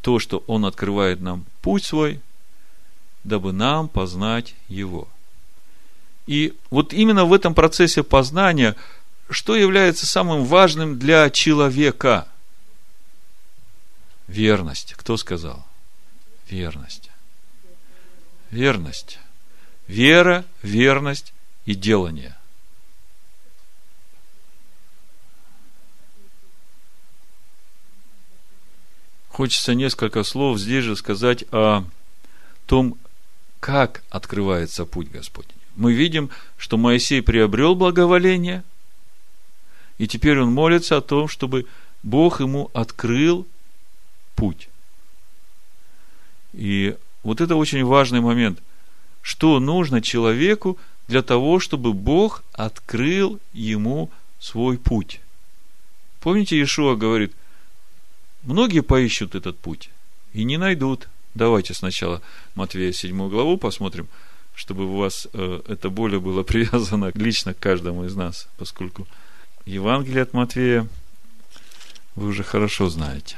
[0.02, 2.22] то, что Он открывает нам путь свой,
[3.24, 5.08] дабы нам познать Его.
[6.28, 8.76] И вот именно в этом процессе познания,
[9.30, 12.28] что является самым важным для человека?
[14.28, 14.94] Верность.
[14.94, 15.66] Кто сказал?
[16.50, 17.10] Верность.
[18.52, 19.20] Верность.
[19.88, 21.34] Вера, верность
[21.66, 22.36] и делание.
[29.30, 31.86] Хочется несколько слов здесь же сказать о
[32.68, 32.98] том,
[33.60, 35.58] как открывается путь Господень.
[35.76, 38.64] Мы видим, что Моисей приобрел благоволение,
[39.98, 41.66] и теперь он молится о том, чтобы
[42.04, 43.48] Бог ему открыл
[44.36, 44.70] путь.
[46.54, 48.60] И вот это очень важный момент.
[49.22, 55.20] Что нужно человеку для того, чтобы Бог открыл ему свой путь.
[56.20, 57.34] Помните, Иешуа говорит,
[58.44, 59.90] многие поищут этот путь
[60.34, 61.10] и не найдут.
[61.34, 62.22] Давайте сначала
[62.56, 64.08] Матвея 7 главу посмотрим,
[64.56, 69.08] чтобы у вас э, это более было привязано лично к каждому из нас, поскольку
[69.66, 70.88] Евангелие от Матвея
[72.16, 73.38] вы уже хорошо знаете.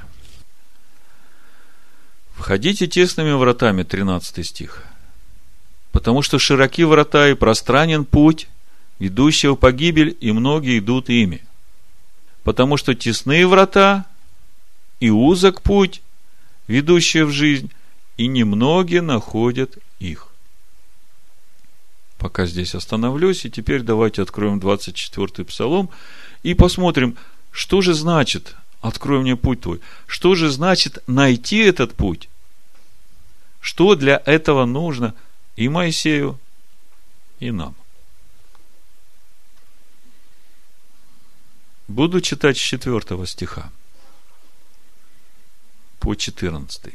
[2.35, 4.83] Входите тесными вратами, 13 стих–
[5.95, 8.49] потому что широки врата и пространен путь,
[8.99, 11.41] ведущий в погибель, и многие идут ими.
[12.43, 14.03] Потому что тесные врата
[14.99, 16.01] и узок путь,
[16.67, 17.71] ведущий в жизнь,
[18.17, 20.27] и немногие находят их.
[22.17, 25.89] Пока здесь остановлюсь, и теперь давайте откроем 24-й псалом
[26.43, 27.15] и посмотрим,
[27.51, 32.27] что же значит «Открой мне путь твой», что же значит найти этот путь,
[33.61, 35.13] что для этого нужно–
[35.55, 36.39] и Моисею,
[37.39, 37.75] и нам.
[41.87, 43.71] Буду читать с 4 стиха
[45.99, 46.93] по 14.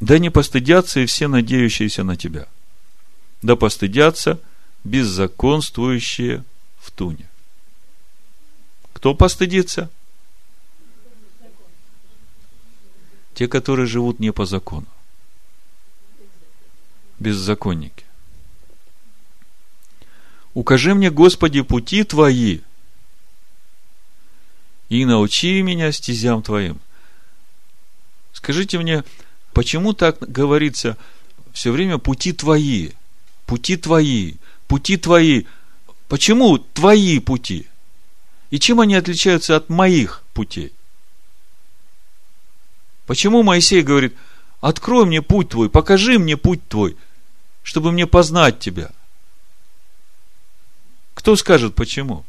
[0.00, 2.46] Да не постыдятся и все надеющиеся на тебя.
[3.40, 4.40] Да постыдятся
[4.84, 6.44] беззаконствующие
[6.78, 7.28] в туне.
[8.92, 9.90] Кто постыдится?
[13.34, 14.86] Те, которые живут не по закону
[17.22, 18.04] беззаконники.
[20.54, 22.58] Укажи мне, Господи, пути Твои,
[24.90, 26.78] и научи меня стезям Твоим.
[28.34, 29.04] Скажите мне,
[29.54, 30.98] почему так говорится
[31.54, 32.90] все время пути Твои,
[33.46, 34.34] пути Твои,
[34.66, 35.44] пути Твои?
[36.08, 37.66] Почему Твои пути?
[38.50, 40.72] И чем они отличаются от моих путей?
[43.06, 44.14] Почему Моисей говорит,
[44.60, 46.98] открой мне путь Твой, покажи мне путь Твой–
[47.62, 48.90] чтобы мне познать Тебя.
[51.14, 52.24] Кто скажет почему?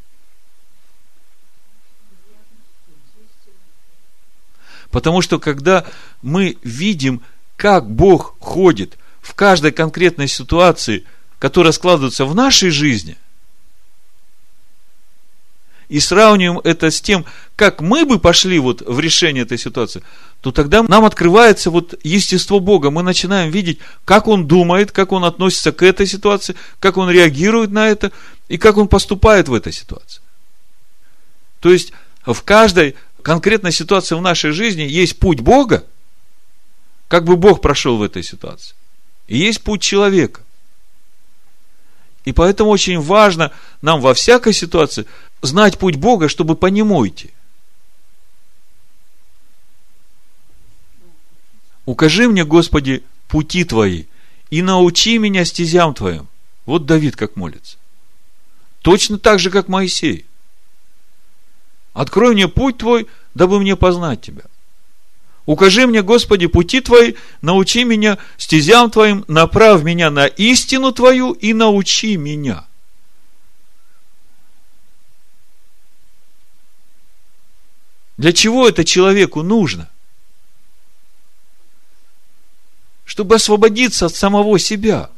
[4.91, 5.88] Потому что когда
[6.21, 7.23] мы видим,
[7.55, 11.05] как Бог ходит в каждой конкретной ситуации,
[11.39, 13.17] которая складывается в нашей жизни,
[15.93, 17.23] и сравниваем это с тем,
[17.55, 20.01] как мы бы пошли вот в решение этой ситуации,
[20.41, 22.89] то тогда нам открывается вот естество Бога.
[22.89, 27.69] Мы начинаем видеть, как Он думает, как Он относится к этой ситуации, как Он реагирует
[27.69, 28.11] на это
[28.47, 30.23] и как Он поступает в этой ситуации.
[31.59, 31.93] То есть
[32.25, 35.83] в каждой конкретной ситуации в нашей жизни есть путь Бога,
[37.07, 38.73] как бы Бог прошел в этой ситуации.
[39.27, 40.41] И есть путь человека.
[42.25, 43.51] И поэтому очень важно
[43.83, 45.05] нам во всякой ситуации
[45.43, 47.31] знать путь Бога, чтобы по нему идти.
[51.85, 54.05] Укажи мне, Господи, пути Твои,
[54.49, 56.27] и научи меня стезям Твоим.
[56.65, 57.77] Вот Давид как молится.
[58.81, 60.25] Точно так же, как Моисей.
[61.93, 64.43] Открой мне путь Твой, дабы мне познать Тебя.
[65.45, 71.51] Укажи мне, Господи, пути Твои, научи меня стезям Твоим, направь меня на истину Твою и
[71.51, 72.65] научи меня.
[78.18, 79.89] Для чего это человеку нужно?
[83.05, 85.09] Чтобы освободиться от самого себя,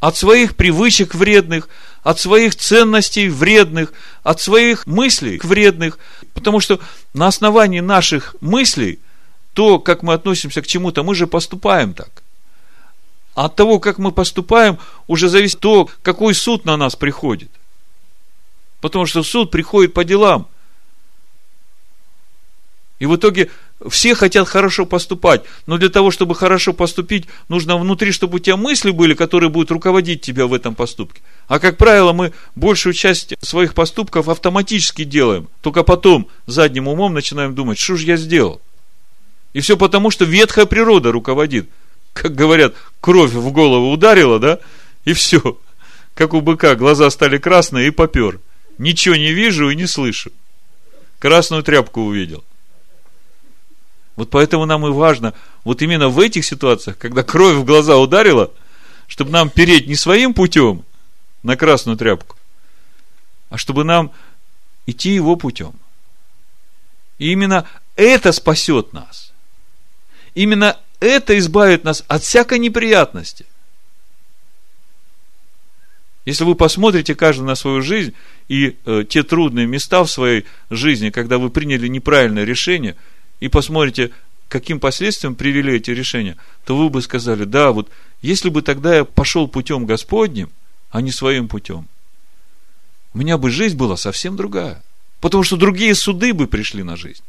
[0.00, 1.68] от своих привычек вредных,
[2.02, 3.92] от своих ценностей вредных,
[4.24, 5.98] от своих мыслей вредных,
[6.34, 6.80] потому что
[7.14, 8.98] на основании наших мыслей,
[9.54, 12.22] то, как мы относимся к чему-то, мы же поступаем так.
[13.34, 17.50] от того, как мы поступаем, уже зависит то, какой суд на нас приходит.
[18.80, 20.48] Потому что суд приходит по делам.
[23.02, 23.50] И в итоге
[23.88, 28.56] все хотят хорошо поступать, но для того, чтобы хорошо поступить, нужно внутри, чтобы у тебя
[28.56, 31.20] мысли были, которые будут руководить тебя в этом поступке.
[31.48, 37.56] А как правило, мы большую часть своих поступков автоматически делаем, только потом задним умом начинаем
[37.56, 38.60] думать, что же я сделал.
[39.52, 41.68] И все потому, что ветхая природа руководит.
[42.12, 44.60] Как говорят, кровь в голову ударила, да,
[45.04, 45.58] и все.
[46.14, 48.38] Как у быка, глаза стали красные и попер.
[48.78, 50.30] Ничего не вижу и не слышу.
[51.18, 52.44] Красную тряпку увидел.
[54.16, 55.32] Вот поэтому нам и важно,
[55.64, 58.50] вот именно в этих ситуациях, когда кровь в глаза ударила,
[59.06, 60.84] чтобы нам переть не своим путем
[61.42, 62.36] на красную тряпку,
[63.48, 64.12] а чтобы нам
[64.86, 65.72] идти его путем.
[67.18, 69.32] И именно это спасет нас.
[70.34, 73.46] Именно это избавит нас от всякой неприятности.
[76.24, 78.14] Если вы посмотрите каждый на свою жизнь
[78.46, 82.94] и э, те трудные места в своей жизни, когда вы приняли неправильное решение–
[83.42, 84.12] и посмотрите,
[84.46, 87.90] каким последствиям привели эти решения, то вы бы сказали, да, вот
[88.20, 90.48] если бы тогда я пошел путем Господним,
[90.90, 91.88] а не своим путем,
[93.12, 94.80] у меня бы жизнь была совсем другая.
[95.20, 97.24] Потому что другие суды бы пришли на жизнь.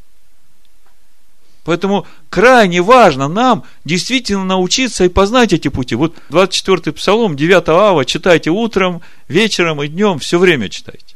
[1.64, 5.96] Поэтому крайне важно нам действительно научиться и познать эти пути.
[5.96, 11.13] Вот 24-й Псалом, 9 ава, читайте утром, вечером и днем, все время читайте.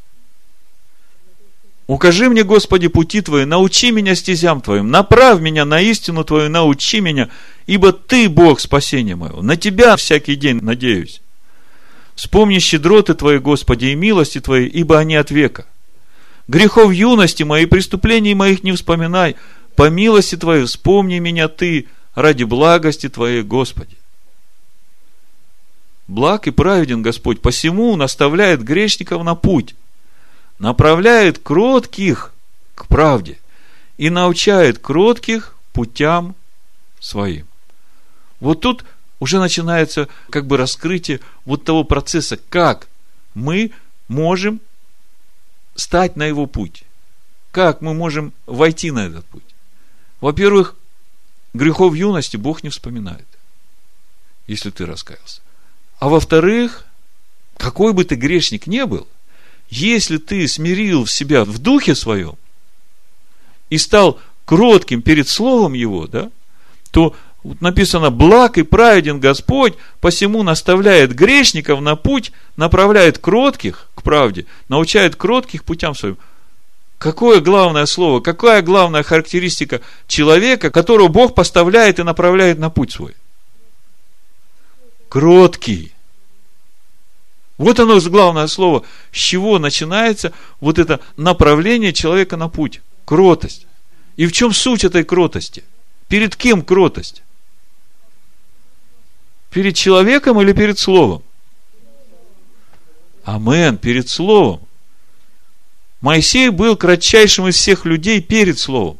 [1.88, 7.00] Укажи мне, Господи, пути Твои, научи меня стезям Твоим, направь меня на истину Твою, научи
[7.00, 7.30] меня,
[7.66, 9.40] ибо Ты, Бог, спасение мое.
[9.40, 11.22] На Тебя всякий день надеюсь.
[12.14, 15.64] Вспомни щедроты Твои, Господи, и милости Твои, ибо они от века.
[16.46, 19.36] Грехов юности мои, преступлений моих не вспоминай.
[19.74, 23.96] По милости Твоей вспомни меня Ты, ради благости Твоей, Господи.
[26.06, 29.74] Благ и праведен Господь, посему наставляет грешников на путь–
[30.58, 32.32] направляет кротких
[32.74, 33.38] к правде
[33.96, 36.34] и научает кротких путям
[37.00, 37.46] своим.
[38.40, 38.84] Вот тут
[39.20, 42.88] уже начинается как бы раскрытие вот того процесса, как
[43.34, 43.72] мы
[44.08, 44.60] можем
[45.74, 46.84] стать на его путь.
[47.50, 49.44] Как мы можем войти на этот путь?
[50.20, 50.76] Во-первых,
[51.54, 53.26] грехов юности Бог не вспоминает,
[54.46, 55.40] если ты раскаялся.
[55.98, 56.84] А во-вторых,
[57.56, 59.08] какой бы ты грешник не был–
[59.68, 62.36] если ты смирил себя в духе своем
[63.70, 66.30] и стал кротким перед Словом Его, да,
[66.90, 74.02] то вот написано, благ и праведен Господь, посему наставляет грешников на путь, направляет кротких к
[74.02, 76.18] правде, научает кротких путям своим.
[76.98, 83.14] Какое главное слово, какая главная характеристика человека, которого Бог поставляет и направляет на путь свой?
[85.08, 85.92] Кроткий.
[87.58, 92.80] Вот оно главное слово, с чего начинается вот это направление человека на путь.
[93.04, 93.66] Кротость.
[94.16, 95.64] И в чем суть этой кротости?
[96.08, 97.22] Перед кем кротость?
[99.50, 101.22] Перед человеком или перед словом?
[103.28, 104.60] Амен, перед Словом.
[106.00, 108.98] Моисей был кратчайшим из всех людей перед Словом.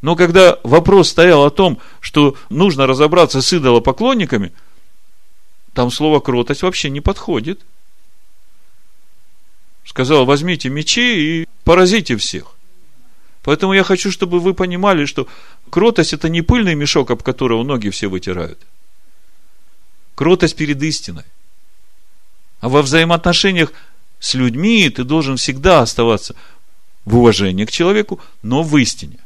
[0.00, 4.52] Но когда вопрос стоял о том, что нужно разобраться с идолопоклонниками,
[5.74, 7.66] там слово кротость вообще не подходит.
[9.86, 12.56] Сказал, возьмите мечи и поразите всех.
[13.42, 15.28] Поэтому я хочу, чтобы вы понимали, что
[15.70, 18.58] кротость это не пыльный мешок, об которого ноги все вытирают.
[20.16, 21.22] Кротость перед истиной.
[22.60, 23.72] А во взаимоотношениях
[24.18, 26.34] с людьми ты должен всегда оставаться
[27.04, 29.18] в уважении к человеку, но в истине.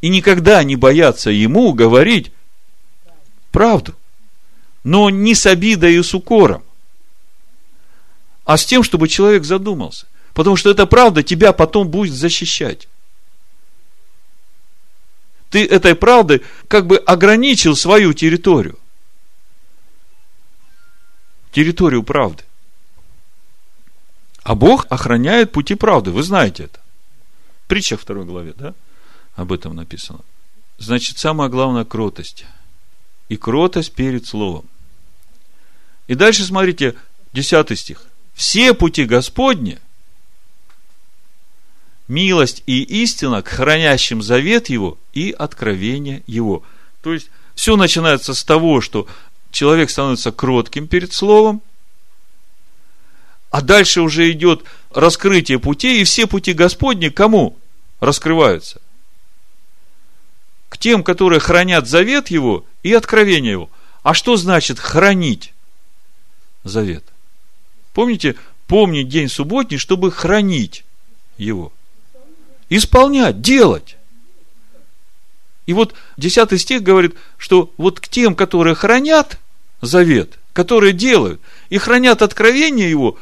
[0.00, 2.32] И никогда не бояться ему говорить
[3.52, 3.94] правду.
[4.82, 6.64] Но не с обидой и с укором,
[8.44, 10.06] а с тем, чтобы человек задумался.
[10.34, 12.88] Потому что эта правда тебя потом будет защищать.
[15.50, 18.78] Ты этой правдой как бы ограничил свою территорию.
[21.52, 22.44] Территорию правды.
[24.42, 26.12] А Бог охраняет пути правды.
[26.12, 26.80] Вы знаете это.
[27.66, 28.74] Притча второй главе, да?
[29.34, 30.20] Об этом написано.
[30.78, 32.46] Значит, самое главное– кротость.
[33.28, 34.64] И кротость перед Словом.
[36.06, 36.96] И дальше смотрите,
[37.32, 38.09] 10 стих.
[38.40, 39.78] Все пути Господни–
[42.08, 46.62] милость и истина к хранящим завет Его и откровение Его.
[47.02, 49.06] То есть, все начинается с того, что
[49.50, 51.60] человек становится кротким перед Словом,
[53.50, 57.58] а дальше уже идет раскрытие путей, и все пути Господни кому
[58.00, 58.80] раскрываются?
[60.70, 63.70] К тем, которые хранят завет Его и откровение Его.
[64.02, 65.52] А что значит хранить
[66.64, 67.04] завет?
[67.92, 68.36] Помните,
[68.66, 70.84] помнить день субботний, чтобы хранить
[71.36, 71.72] его.
[72.68, 73.96] Исполнять, делать.
[75.66, 79.38] И вот 10 стих говорит, что вот к тем, которые хранят
[79.80, 83.18] завет, которые делают и хранят откровение его,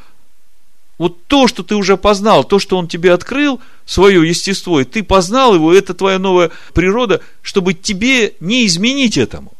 [0.98, 5.02] вот то, что ты уже познал, то, что он тебе открыл, свое естество, и ты
[5.02, 9.52] познал его, это твоя новая природа, чтобы тебе не изменить этому.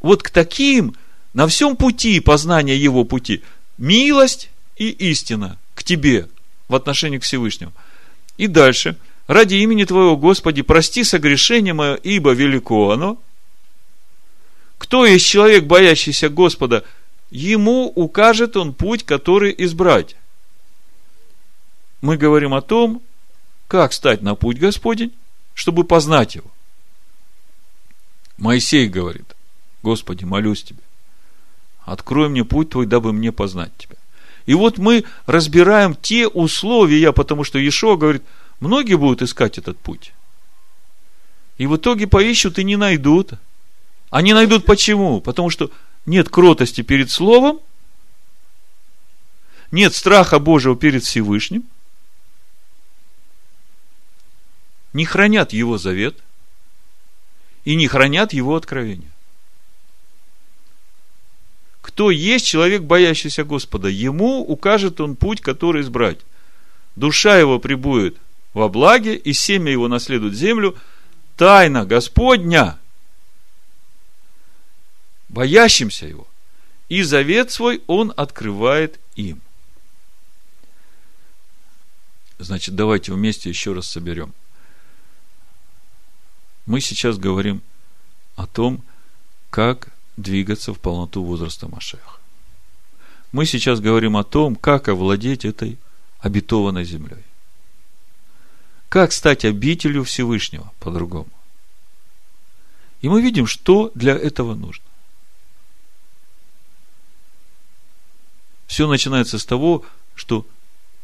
[0.00, 0.96] Вот к таким,
[1.38, 3.44] на всем пути познания его пути,
[3.78, 6.28] милость и истина к тебе
[6.66, 7.72] в отношении к Всевышнему.
[8.38, 8.96] И дальше.
[9.28, 13.22] Ради имени Твоего, Господи, прости согрешение мое, ибо велико оно.
[14.78, 16.82] Кто есть человек, боящийся Господа,
[17.30, 20.16] ему укажет он путь, который избрать.
[22.00, 23.00] Мы говорим о том,
[23.68, 25.12] как стать на путь Господень,
[25.54, 26.50] чтобы познать его.
[28.38, 29.36] Моисей говорит,
[29.84, 30.80] Господи, молюсь Тебе,
[31.92, 33.96] открой мне путь Твой, дабы мне познать Тебя.
[34.46, 38.22] И вот мы разбираем те условия, потому что Иешуа говорит,
[38.60, 40.12] многие будут искать этот путь.
[41.58, 43.32] И в итоге поищут и не найдут.
[44.10, 45.20] Они найдут почему?
[45.20, 45.70] Потому что
[46.06, 47.60] нет кротости перед Словом,
[49.70, 51.64] нет страха Божьего перед Всевышним,
[54.94, 56.16] не хранят Его завет
[57.64, 59.10] и не хранят Его откровения.
[61.88, 66.18] Кто есть человек, боящийся Господа, ему укажет он путь, который избрать.
[66.96, 68.18] Душа его прибудет
[68.52, 70.76] во благе, и семя его наследует землю.
[71.38, 72.78] Тайна Господня,
[75.30, 76.28] боящимся его,
[76.90, 79.40] и завет свой он открывает им.
[82.38, 84.34] Значит, давайте вместе еще раз соберем.
[86.66, 87.62] Мы сейчас говорим
[88.36, 88.84] о том,
[89.48, 89.88] как
[90.18, 92.18] двигаться в полноту возраста Машеха.
[93.32, 95.78] Мы сейчас говорим о том, как овладеть этой
[96.20, 97.22] обетованной землей.
[98.88, 101.28] Как стать обителю Всевышнего по-другому.
[103.00, 104.84] И мы видим, что для этого нужно.
[108.66, 110.46] Все начинается с того, что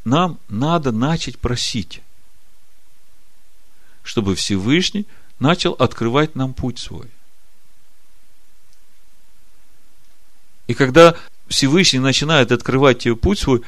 [0.05, 2.03] нам надо начать просить,
[4.03, 5.07] чтобы Всевышний
[5.39, 7.11] начал открывать нам путь свой–
[10.67, 11.17] И когда
[11.49, 13.62] Всевышний начинает открывать тебе путь свой,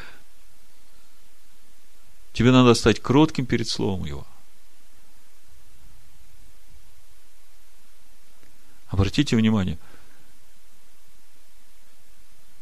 [2.33, 4.27] тебе надо стать кротким перед Словом Его.
[8.89, 9.79] Обратите внимание,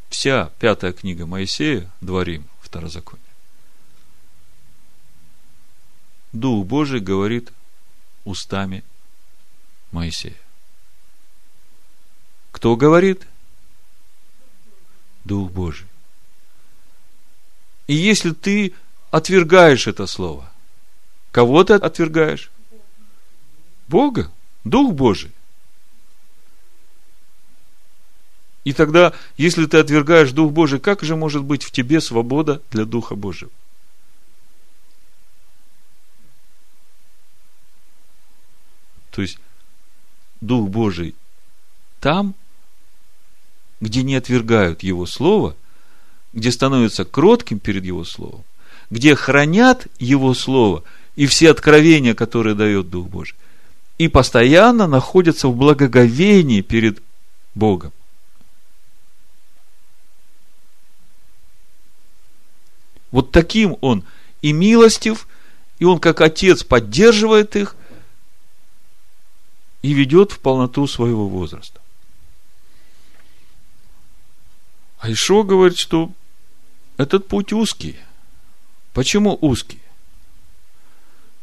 [0.08, 3.24] вся пятая книга Моисея, Дворим, Второзаконие,
[6.32, 7.52] Дух Божий говорит
[8.24, 8.82] устами
[9.92, 10.34] Моисея.
[12.50, 13.28] Кто говорит?
[15.24, 15.86] Дух Божий.
[17.86, 18.74] И если ты
[19.10, 20.50] отвергаешь это слово,
[21.32, 22.50] кого ты отвергаешь?
[23.88, 24.30] Бога,
[24.64, 25.32] Дух Божий.
[28.64, 32.86] И тогда, если ты отвергаешь Дух Божий, как же может быть в тебе свобода для
[32.86, 33.50] Духа Божьего?
[39.10, 39.38] То есть,
[40.40, 41.14] Дух Божий
[42.00, 42.34] там,
[43.84, 45.54] где не отвергают Его Слово,
[46.32, 48.42] где становятся кротким перед Его Словом,
[48.90, 50.82] где хранят Его Слово
[51.14, 53.36] и все откровения, которые дает Дух Божий,
[53.98, 57.00] и постоянно находятся в благоговении перед
[57.54, 57.92] Богом.
[63.12, 64.02] Вот таким он
[64.42, 65.28] и милостив,
[65.78, 67.76] и он как отец поддерживает их
[69.82, 71.80] и ведет в полноту своего возраста.
[75.04, 76.10] А Ишо говорит, что
[76.96, 77.98] этот путь узкий.
[78.94, 79.82] Почему узкий?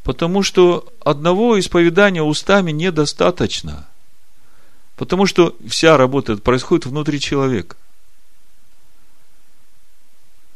[0.02, 3.88] Потому что одного исповедания устами недостаточно.
[4.96, 7.78] Потому что вся работа происходит внутри человека.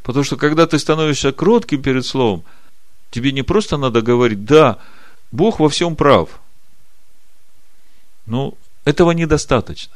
[0.01, 2.43] Потому что когда ты становишься кротким перед Словом,
[3.11, 4.79] тебе не просто надо говорить, да,
[5.31, 6.41] Бог во всем прав.
[8.25, 9.93] Но этого недостаточно.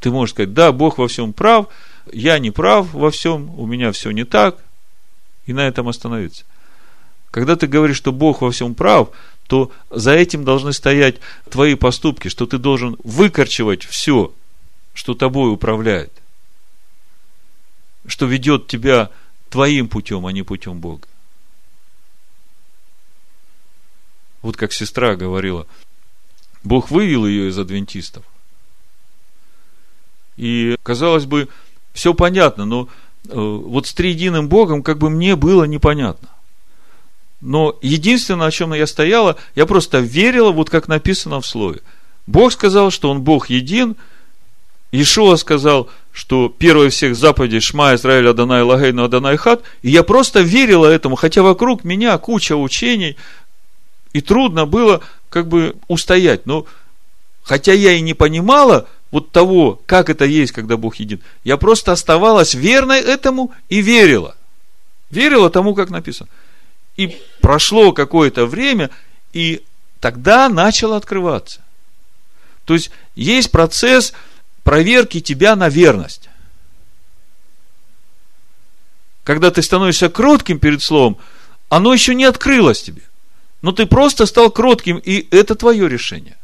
[0.00, 1.68] Ты можешь сказать, да, Бог во всем прав,
[2.12, 4.58] я не прав во всем, у меня все не так,
[5.46, 6.44] и на этом остановиться.
[7.30, 9.10] Когда ты говоришь, что Бог во всем прав,
[9.46, 11.16] то за этим должны стоять
[11.48, 14.32] твои поступки, что ты должен выкорчевать все,
[14.94, 16.12] что тобой управляет
[18.06, 19.10] что ведет тебя
[19.48, 21.06] твоим путем, а не путем Бога.
[24.42, 25.66] Вот как сестра говорила,
[26.64, 28.24] Бог вывел ее из адвентистов.
[30.40, 31.48] И, казалось бы,
[31.92, 32.88] все понятно, но
[33.28, 36.28] э, вот с триединым Богом как бы мне было непонятно.
[37.40, 41.80] Но единственное, о чем я стояла, я просто верила, вот как написано в слове.
[42.26, 43.96] Бог сказал, что Он Бог един–
[44.92, 50.40] Ишуа сказал, что первое всех заповедей Шма Израиль Адонай Лагейну Адонай Хат, и я просто
[50.40, 53.16] верила этому, хотя вокруг меня куча учений,
[54.12, 56.44] и трудно было как бы устоять.
[56.46, 56.66] Но
[57.42, 61.92] хотя я и не понимала вот того, как это есть, когда Бог един, я просто
[61.92, 64.36] оставалась верной этому и верила.
[65.10, 66.28] Верила тому, как написано.
[66.96, 68.90] И прошло какое-то время,
[69.32, 69.62] и
[70.00, 71.60] тогда начало открываться.
[72.64, 74.12] То есть, есть процесс–
[74.62, 76.28] проверки тебя на верность.
[79.24, 81.18] Когда ты становишься кротким перед словом,
[81.68, 83.02] оно еще не открылось тебе.
[83.62, 86.36] Но ты просто стал кротким, и это твое решение.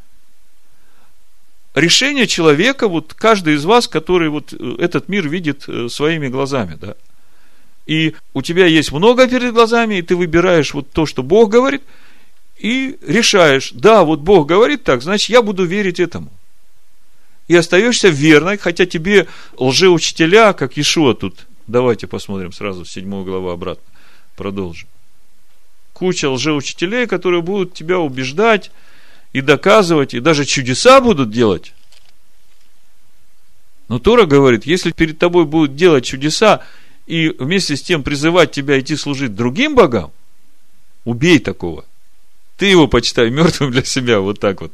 [1.77, 6.75] Решение человека, вот каждый из вас, который вот э, этот мир видит э, своими глазами,
[6.75, 6.95] да.
[7.85, 11.83] И у тебя есть много перед глазами, и ты выбираешь вот то, что Бог говорит,
[12.57, 16.31] и решаешь, да, вот Бог говорит так, значит, я буду верить этому
[17.47, 23.85] и остаешься верной, хотя тебе лжеучителя, как Ишуа тут, давайте посмотрим сразу седьмую главу обратно,
[24.35, 24.89] продолжим.
[25.93, 28.71] Куча лжеучителей, которые будут тебя убеждать
[29.33, 31.73] и доказывать, и даже чудеса будут делать.
[33.87, 36.63] Но Тора говорит, если перед тобой будут делать чудеса,
[37.05, 40.11] и вместе с тем призывать тебя идти служить другим богам,
[41.05, 41.85] убей такого.
[42.57, 44.73] Ты его почитай мертвым для себя, вот так вот.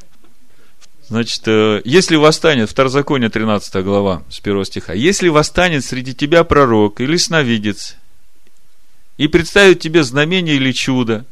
[1.09, 7.01] Значит, э, если восстанет, Второзаконие 13 глава, с 1 стиха, если восстанет среди тебя пророк
[7.01, 7.97] или сновидец,
[9.17, 11.25] и представит тебе знамение или чудо,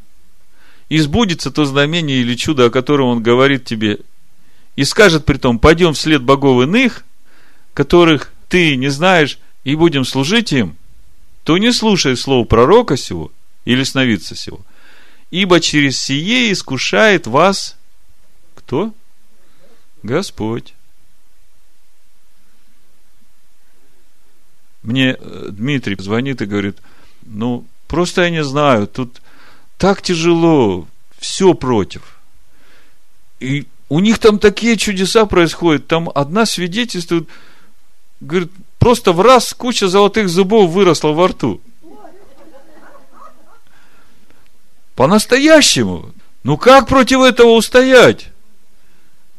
[0.92, 4.00] и сбудется то знамение или чудо, о котором он говорит тебе,
[4.76, 7.02] и скажет при том, пойдем вслед богов иных,
[7.72, 10.76] которых ты не знаешь, и будем служить им,
[11.44, 13.32] то не слушай слов пророка сего
[13.64, 14.60] или сновидца сего,
[15.30, 17.78] ибо через сие искушает вас
[18.54, 18.92] кто?
[20.02, 20.74] Господь.
[24.82, 26.76] Мне э, Дмитрий звонит и говорит,
[27.22, 29.21] ну, просто я не знаю, тут
[29.82, 30.86] так тяжело,
[31.18, 32.02] все против.
[33.40, 37.28] И у них там такие чудеса происходят, там одна свидетельствует,
[38.20, 41.60] говорит, просто в раз куча золотых зубов выросла во рту.
[44.94, 46.12] По-настоящему.
[46.44, 48.28] Ну как против этого устоять?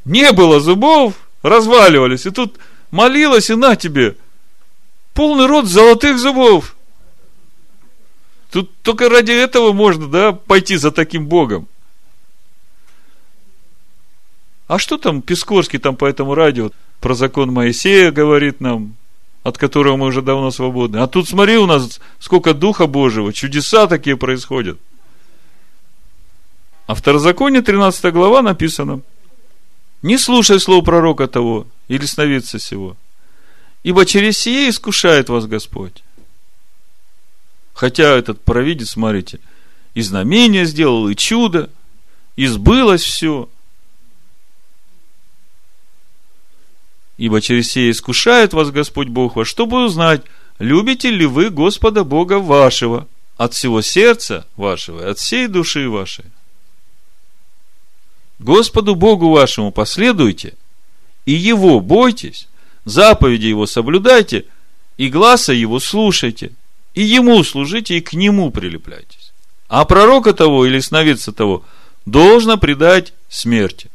[0.04, 2.26] Не было зубов, разваливались.
[2.26, 2.58] И тут
[2.92, 4.18] молилась, и на тебе.
[5.14, 6.76] Полный рот золотых зубов.
[8.54, 11.68] Тут только ради этого можно, да, пойти за таким Богом.
[14.68, 16.70] А что там Пискорский там по этому радио
[17.02, 18.94] про закон Моисея говорит нам,
[19.42, 20.98] от которого мы уже давно свободны.
[20.98, 24.78] А тут смотри, у нас сколько Духа Божьего, чудеса такие происходят.
[26.86, 29.02] А в Второзаконие, 13 глава написано–
[30.04, 32.98] не слушай слов пророка того или сновидца сего.
[33.82, 36.04] Ибо через сие искушает вас Господь.
[37.74, 39.40] Хотя этот провидец, смотрите,
[39.94, 41.70] и знамение сделал, и чудо,
[42.36, 43.50] и сбылось все.
[47.18, 50.24] Ибо через сие искушает вас Господь Бог ваш, чтобы узнать,
[50.60, 53.08] любите ли вы Господа Бога вашего
[53.38, 56.26] от всего сердца вашего, от всей души вашей.
[58.40, 60.56] Господу Богу вашему последуйте,
[61.26, 62.48] и Его бойтесь,
[62.84, 64.46] заповеди Его соблюдайте,
[64.98, 66.52] и глаза Его слушайте,
[66.94, 69.34] и Ему служите, и к Нему прилепляйтесь.
[69.68, 71.64] А пророка того или сновидца того
[72.06, 73.90] должно предать смерти.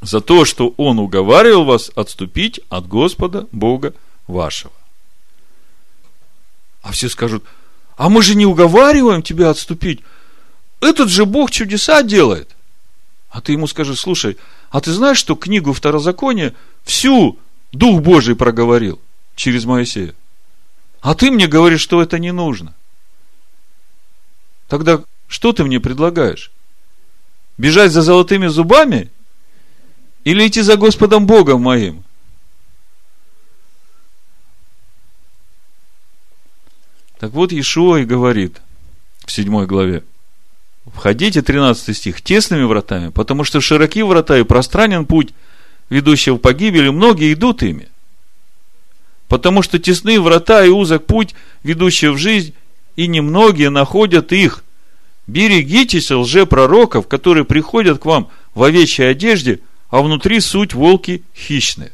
[0.00, 3.94] За то, что он уговаривал вас отступить от Господа Бога
[4.26, 4.72] вашего.
[6.82, 7.44] А все скажут,
[7.96, 10.00] а мы же не уговариваем тебя отступить.
[10.80, 12.54] Этот же Бог чудеса делает.
[13.30, 14.36] А ты ему скажи, слушай,
[14.70, 16.54] а ты знаешь, что книгу Второзакония
[16.84, 17.38] всю
[17.72, 19.00] Дух Божий проговорил
[19.36, 20.14] через Моисея?
[21.00, 22.74] А ты мне говоришь, что это не нужно.
[24.66, 26.50] Тогда что ты мне предлагаешь?
[27.58, 29.10] Бежать за золотыми зубами?
[30.24, 32.02] Или идти за Господом Богом моим?
[37.18, 38.60] Так вот, Ишуа и говорит
[39.24, 40.04] в седьмой главе.
[40.86, 45.32] Входите, 13 стих, тесными вратами, потому что широки врата и пространен путь,
[45.88, 47.88] ведущий в погибель, и многие идут ими.
[49.28, 52.54] Потому что тесны врата и узок путь, ведущий в жизнь,
[52.94, 54.64] и немногие находят их.
[55.26, 59.60] Берегитесь лжепророков, которые приходят к вам в овечьей одежде,
[59.90, 61.92] а внутри суть волки хищные.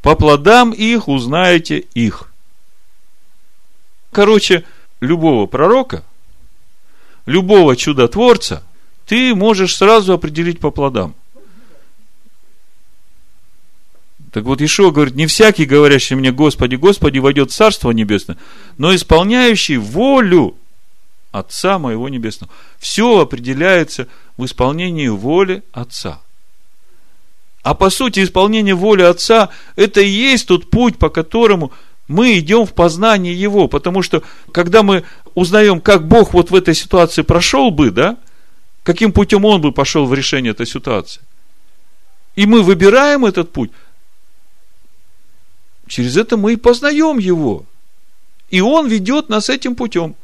[0.00, 2.30] По плодам их узнаете их.
[4.12, 4.64] Короче,
[5.00, 6.04] любого пророка,
[7.26, 8.62] любого чудотворца
[9.04, 11.14] ты можешь сразу определить по плодам.
[14.36, 18.36] Так вот, Ишуа говорит, не всякий, говорящий мне, Господи, Господи, войдет в Царство Небесное,
[18.76, 20.58] но исполняющий волю
[21.32, 22.52] Отца моего Небесного.
[22.78, 26.20] Все определяется в исполнении воли Отца.
[27.62, 31.72] А по сути, исполнение воли Отца– это и есть тот путь, по которому
[32.06, 34.22] мы идем в познание Его, потому что,
[34.52, 38.18] когда мы узнаем, как Бог вот в этой ситуации прошел бы, да,
[38.82, 41.22] каким путем Он бы пошел в решение этой ситуации,
[42.34, 43.70] и мы выбираем этот путь,
[45.86, 47.64] через это мы и познаем Его.
[48.50, 50.14] И Он ведет нас этим путем.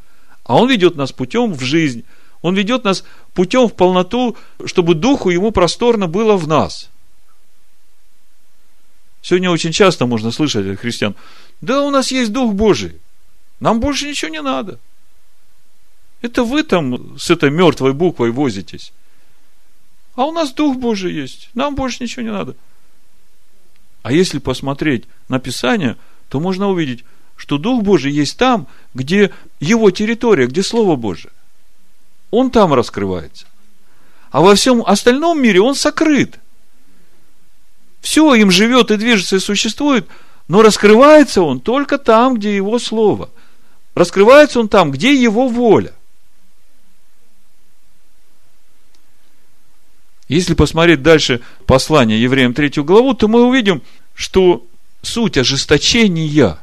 [0.45, 2.05] А Он ведет нас путем в жизнь.
[2.41, 3.05] Он ведет нас
[3.35, 6.91] путем в полноту, чтобы Духу Ему просторно было в нас.
[9.23, 11.15] Сегодня очень часто можно слышать от христиан,
[11.61, 13.01] да, у нас есть Дух Божий.
[13.61, 14.81] Нам больше ничего не надо.
[16.21, 18.93] Это вы там с этой мертвой буквой возитесь.
[20.17, 21.51] А у нас Дух Божий есть.
[21.55, 22.57] Нам больше ничего не надо.
[24.03, 25.97] А если посмотреть на Писание,
[26.29, 27.05] то можно увидеть,
[27.37, 31.33] что Дух Божий есть там, где его территория, где Слово Божие.
[32.31, 33.47] Он там раскрывается.
[34.31, 36.39] А во всем остальном мире он сокрыт.
[38.01, 40.07] Все им живет и движется и существует–
[40.49, 43.31] но раскрывается он только там, где его слово.
[43.95, 45.93] Раскрывается он там, где его воля.
[50.33, 53.83] Если посмотреть дальше послание евреям третью главу, то мы увидим,
[54.14, 54.64] что
[55.03, 56.59] суть ожесточения,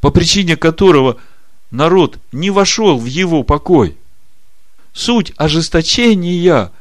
[0.00, 1.18] по причине которого
[1.70, 3.98] народ не вошел в его покой,
[4.94, 6.72] суть ожесточения,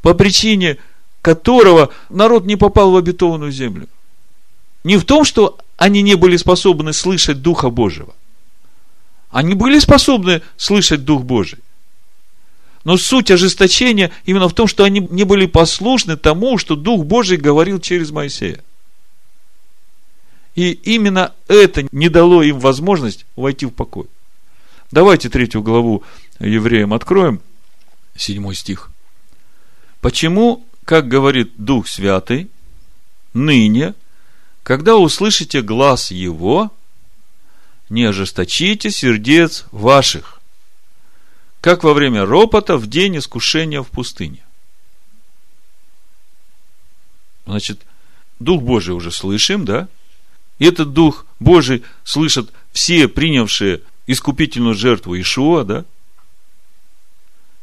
[0.00, 0.78] по причине
[1.20, 3.86] которого народ не попал в обетованную землю–
[4.84, 8.14] не в том, что они не были способны слышать Духа Божьего.
[9.30, 11.58] Они были способны слышать Дух Божий.
[12.84, 17.38] Но суть ожесточения именно в том, что они не были послушны тому, что Дух Божий
[17.38, 18.62] говорил через Моисея.
[20.54, 24.06] И именно это не дало им возможность войти в покой.
[24.90, 26.04] Давайте третью главу
[26.38, 27.40] евреям откроем,
[28.16, 28.90] седьмой стих.
[30.00, 32.50] Почему, как говорит Дух Святый,
[33.32, 33.94] ныне
[34.64, 36.72] когда услышите глаз его,
[37.90, 40.40] не ожесточите сердец ваших,
[41.64, 44.44] как во время ропота в день искушения в пустыне.
[47.46, 47.80] Значит,
[48.38, 49.88] Дух Божий уже слышим, да?
[50.58, 55.86] И этот Дух Божий слышат все принявшие искупительную жертву Ишуа, да?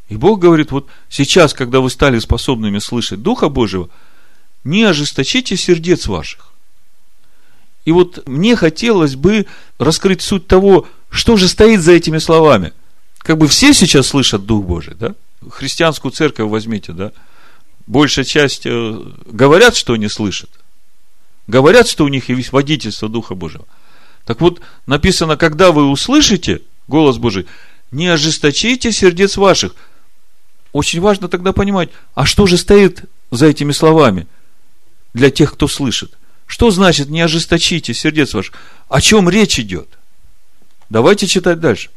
[0.10, 3.88] И Бог говорит, вот сейчас, когда вы стали способными слышать Духа Божьего,
[4.64, 6.54] не ожесточите сердец ваших.
[7.86, 9.46] И вот мне хотелось бы
[9.78, 12.74] раскрыть суть того, что же стоит за этими словами.
[13.22, 15.16] Как бы все сейчас слышат Дух Божий, да?
[15.50, 17.12] Христианскую церковь возьмите, да?
[17.88, 20.50] большая часть э, говорят, что они слышат.
[21.48, 23.66] Говорят, что у них есть водительство Духа Божьего.
[24.26, 27.48] Так вот, написано, когда вы услышите голос Божий,
[27.92, 29.76] не ожесточите сердец ваших.
[30.72, 34.28] Очень важно тогда понимать, а что же стоит за этими словами
[35.14, 36.14] для тех, кто слышит?
[36.48, 38.56] Что значит не ожесточите сердец ваших?
[38.88, 39.90] О чем речь идет?
[40.90, 41.90] Давайте читать дальше.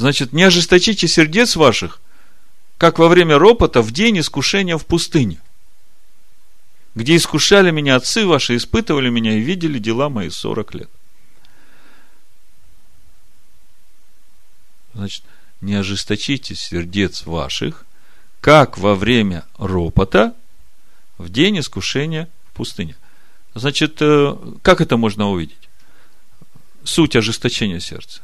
[0.00, 2.00] Значит, не ожесточите сердец ваших,
[2.78, 5.42] как во время ропота в день искушения в пустыне,
[6.94, 10.88] где искушали меня отцы ваши, испытывали меня и видели дела мои сорок лет.
[14.94, 15.22] Значит,
[15.60, 17.84] не ожесточите сердец ваших,
[18.40, 20.34] как во время ропота
[21.18, 22.96] в день искушения в пустыне.
[23.54, 25.68] Значит, э, как это можно увидеть?
[26.84, 28.22] Суть ожесточения сердца.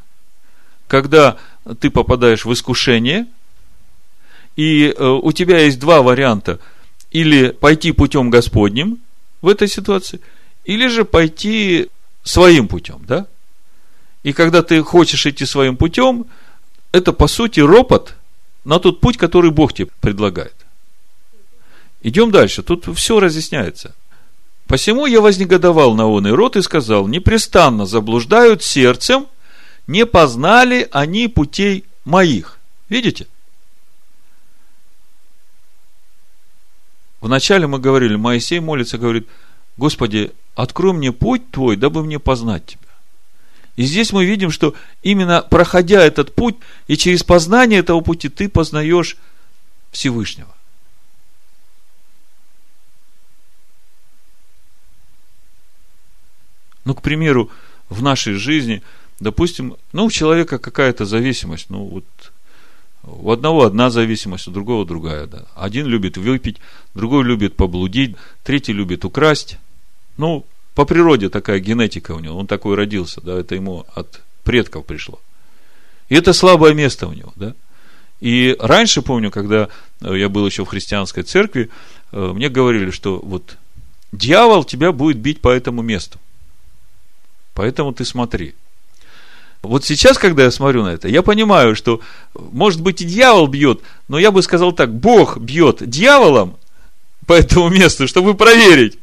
[0.86, 1.36] Когда
[1.80, 3.26] ты попадаешь в искушение,
[4.56, 6.58] и э, у тебя есть два варианта.
[7.10, 8.98] Или пойти путем Господним
[9.42, 10.20] в этой ситуации,
[10.64, 11.88] или же пойти
[12.24, 13.26] своим путем, да?
[14.22, 16.26] И когда ты хочешь идти своим путем,
[16.90, 18.16] это по сути ропот
[18.64, 20.54] на тот путь, который Бог тебе предлагает.
[22.02, 22.62] Идем дальше.
[22.62, 23.94] Тут все разъясняется.
[24.66, 29.26] Посему я вознегодовал на он и рот и сказал, непрестанно заблуждают сердцем,
[29.86, 32.58] не познали они путей моих.
[32.88, 33.26] Видите?
[37.20, 39.26] Вначале мы говорили, Моисей молится, говорит,
[39.76, 42.82] Господи, открой мне путь Твой, дабы мне познать Тебя.
[43.76, 46.56] И здесь мы видим, что именно проходя этот путь
[46.86, 49.16] и через познание этого пути ты познаешь
[49.90, 50.54] Всевышнего.
[56.84, 57.50] Ну, к примеру,
[57.88, 58.82] в нашей жизни,
[59.20, 62.04] допустим, ну, у человека какая-то зависимость, ну, вот
[63.02, 65.44] у одного одна зависимость, у другого другая, да.
[65.54, 66.56] Один любит выпить,
[66.94, 69.58] другой любит поблудить, третий любит украсть.
[70.16, 70.44] Ну,
[70.74, 75.20] по природе такая генетика у него, он такой родился, да, это ему от предков пришло.
[76.08, 77.54] И это слабое место у него, да.
[78.20, 79.68] И раньше, помню, когда
[80.00, 81.70] э, я был еще в христианской церкви,
[82.12, 83.56] э, мне говорили, что вот
[84.12, 86.18] дьявол тебя будет бить по этому месту.
[87.54, 88.54] Поэтому ты смотри.
[89.62, 92.00] Вот сейчас, когда я смотрю на это, я понимаю, что,
[92.34, 96.56] может быть, и дьявол бьет, но я бы сказал так, Бог бьет дьяволом
[97.26, 98.98] по этому месту, чтобы проверить,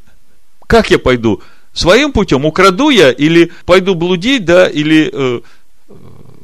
[0.67, 1.41] как я пойду,
[1.73, 5.41] своим путем, украду я, или пойду блудить, да, или э,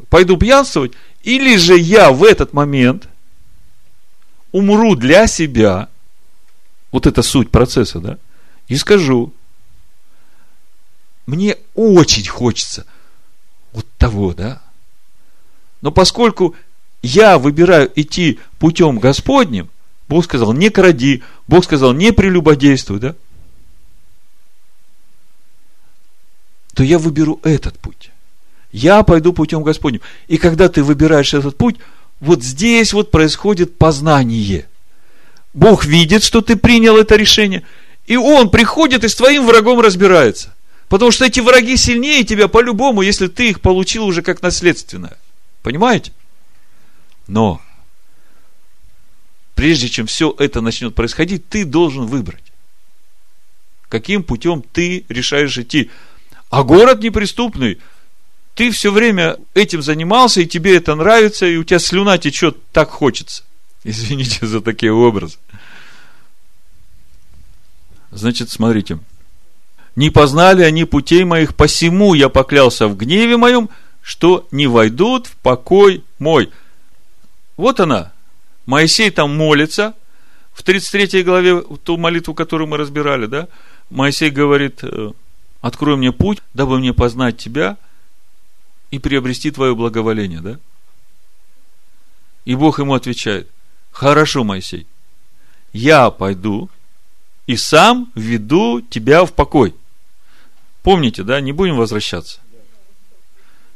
[0.10, 0.94] пойду пьянствовать,
[1.24, 3.08] или же я в этот момент
[4.52, 5.88] умру для себя,
[6.92, 8.18] вот это суть процесса, да,
[8.68, 9.34] и скажу,
[11.26, 12.86] мне очень хочется
[13.74, 14.62] вот того, да,
[15.82, 16.56] но поскольку
[17.02, 19.70] я выбираю идти путем Господним,
[20.08, 23.16] Бог сказал, не кради, Бог сказал, не прелюбодействуй, да,
[26.74, 28.12] то я выберу этот путь.
[28.72, 30.02] Я пойду путем Господним.
[30.28, 31.78] И когда ты выбираешь этот путь,
[32.20, 34.68] вот здесь вот происходит познание.
[35.54, 37.66] Бог видит, что ты принял это решение,
[38.06, 40.56] и Он приходит и с твоим врагом разбирается.
[40.90, 45.18] Потому что эти враги сильнее тебя по-любому, если ты их получил уже как наследственное.
[45.62, 46.12] Понимаете?
[47.28, 47.62] Но
[49.54, 52.44] прежде чем все это начнет происходить, ты должен выбрать,
[53.88, 55.92] каким путем ты решаешь идти.
[56.50, 57.80] А город неприступный.
[58.56, 62.90] Ты все время этим занимался, и тебе это нравится, и у тебя слюна течет, так
[62.90, 63.44] хочется.
[63.84, 65.38] Извините за такие образы.
[68.12, 69.00] Значит, смотрите.
[70.00, 73.70] Не познали они путей моих, посему я поклялся в гневе моем,
[74.02, 76.52] что не войдут в покой мой.
[77.58, 78.14] Вот она.
[78.66, 79.94] Моисей там молится.
[80.54, 83.50] В 33 главе, ту молитву, которую мы разбирали, да,
[83.90, 85.12] Моисей говорит, э,
[85.60, 87.76] открой мне путь, дабы мне познать тебя
[88.92, 90.60] и приобрести твое благоволение, да?
[92.46, 93.50] И Бог ему отвечает,
[93.92, 94.88] хорошо, Моисей,
[95.74, 96.70] я пойду
[97.48, 99.76] и сам веду тебя в покой.
[100.84, 102.40] Помните, да, не будем возвращаться.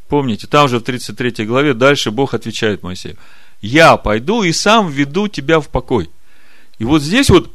[0.07, 3.17] Помните, там же в 33 главе дальше Бог отвечает Моисею,
[3.61, 6.09] я пойду и сам веду тебя в покой.
[6.77, 7.51] И вот здесь вот,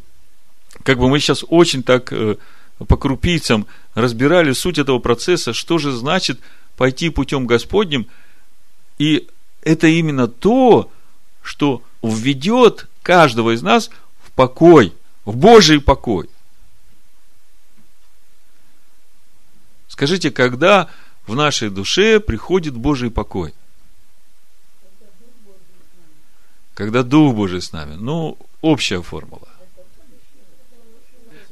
[0.82, 2.36] как бы мы сейчас очень так э,
[2.86, 6.40] по крупицам разбирали суть этого процесса, что же значит
[6.76, 8.06] пойти путем Господним.
[8.98, 9.28] И
[9.62, 10.90] это именно то,
[11.42, 13.90] что введет каждого из нас
[14.24, 14.94] в покой,
[15.24, 16.28] в Божий покой.
[19.98, 20.86] Скажите, когда
[21.26, 23.52] в нашей душе приходит Божий покой?
[26.74, 27.96] Когда Дух Божий с нами.
[27.98, 29.48] Ну, общая формула.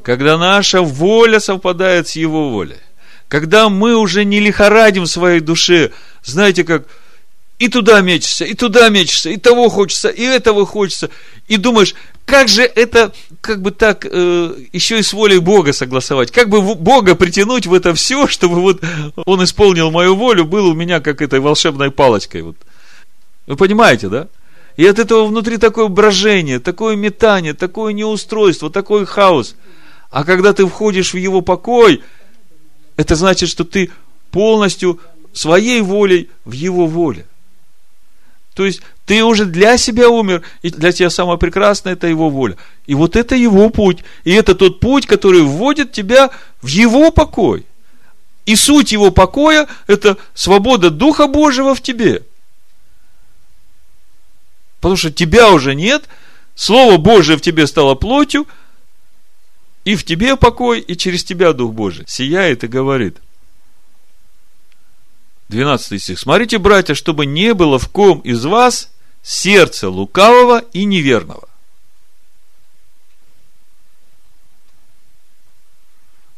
[0.04, 2.78] Когда наша воля совпадает с Его волей.
[3.26, 5.90] Когда мы уже не лихорадим в своей душе,
[6.22, 6.86] знаете, как
[7.58, 11.10] и туда мечешься, и туда мечешься, и того хочется, и этого хочется.
[11.48, 11.94] И думаешь,
[12.26, 16.30] как же это, как бы так, э, еще и с волей Бога согласовать?
[16.30, 18.82] Как бы Бога притянуть в это все, чтобы вот
[19.24, 22.42] Он исполнил мою волю, был у меня как этой волшебной палочкой.
[22.42, 22.56] Вот.
[23.46, 24.28] Вы понимаете, да?
[24.76, 29.56] И от этого внутри такое брожение, такое метание, такое неустройство, такой хаос.
[30.10, 32.02] А когда ты входишь в его покой,
[32.96, 33.90] это значит, что ты
[34.30, 35.00] полностью
[35.32, 37.24] своей волей в его воле.
[38.56, 42.56] То есть ты уже для себя умер, и для тебя самое прекрасное это его воля.
[42.86, 43.98] И вот это его путь.
[44.24, 46.30] И это тот путь, который вводит тебя
[46.62, 47.66] в его покой.
[48.46, 52.22] И суть его покоя– это свобода Духа Божьего в тебе.
[54.80, 56.04] Потому что тебя уже нет,
[56.54, 58.46] Слово Божие в тебе стало плотью,
[59.84, 63.18] и в тебе покой, и через тебя Дух Божий сияет и говорит.
[65.48, 66.18] 12 стих.
[66.18, 68.92] Смотрите, братья, чтобы не было в ком из вас
[69.22, 71.48] сердца лукавого и неверного.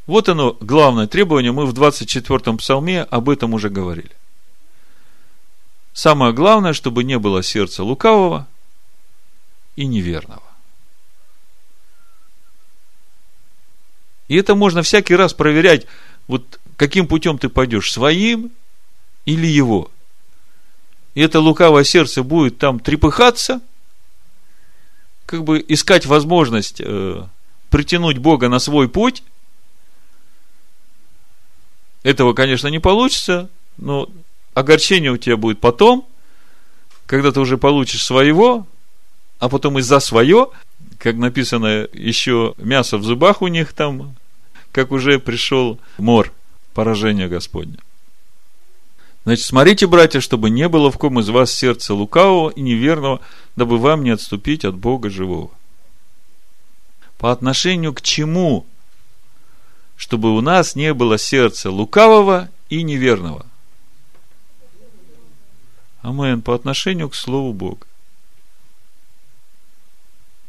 [0.07, 4.11] Вот оно, главное требование, мы в 24-м псалме об этом уже говорили.
[5.93, 8.47] Самое главное, чтобы не было сердца лукавого
[9.77, 10.43] и неверного.
[14.29, 15.87] И это можно всякий раз проверять,
[16.27, 18.53] вот каким путем ты пойдешь, своим
[19.29, 19.91] или его.
[21.15, 23.61] И это лукавое сердце будет там трепыхаться,
[25.27, 27.27] как бы искать возможность э,
[27.69, 29.23] притянуть Бога на свой путь.
[32.03, 34.09] Этого, конечно, не получится, но
[34.55, 36.09] огорчение у тебя будет потом,
[37.05, 38.67] когда ты уже получишь своего,
[39.41, 40.49] а потом из-за свое,
[40.99, 44.17] как написано, еще мясо в зубах у них там,
[44.73, 46.33] как уже пришел мор,
[46.73, 47.77] поражение Господне.
[49.29, 53.21] Значит, смотрите, братья, чтобы не было в ком из вас сердца лукавого и неверного,
[53.57, 55.51] дабы вам не отступить от Бога живого.
[57.19, 58.65] По отношению к чему?
[59.99, 63.45] Чтобы у нас не было сердца лукавого и неверного.
[66.01, 66.41] Амен.
[66.41, 67.87] По отношению к Слову Бога.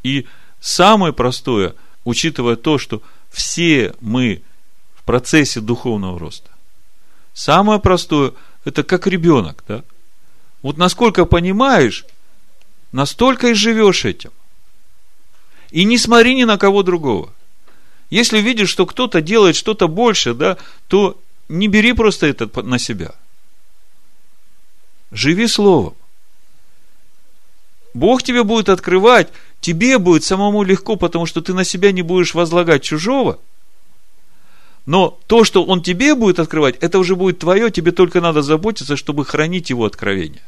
[0.03, 0.25] И
[0.61, 1.75] самое простое,
[2.05, 4.41] учитывая то, что все мы
[4.95, 6.49] в процессе духовного роста,
[7.33, 8.31] самое простое–
[8.65, 9.83] это как ребенок, да?
[10.61, 12.05] Вот насколько понимаешь,
[12.91, 14.31] настолько и живешь этим.
[15.71, 17.33] И не смотри ни на кого другого.
[18.09, 20.57] Если видишь, что кто-то делает что-то больше, да,
[20.87, 23.13] то не бери просто это на себя.
[25.11, 25.95] Живи словом.
[27.93, 29.29] Бог тебе будет открывать,
[29.61, 33.39] тебе будет самому легко, потому что ты на себя не будешь возлагать чужого–
[34.89, 38.97] но то, что он тебе будет открывать, это уже будет твое, тебе только надо заботиться,
[38.97, 40.41] чтобы хранить его откровение.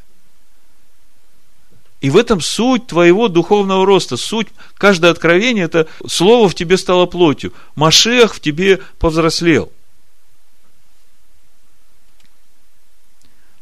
[1.99, 7.05] И в этом суть твоего духовного роста, суть каждое откровение, это слово в тебе стало
[7.05, 7.53] плотью.
[7.75, 9.71] Машех в тебе повзрослел.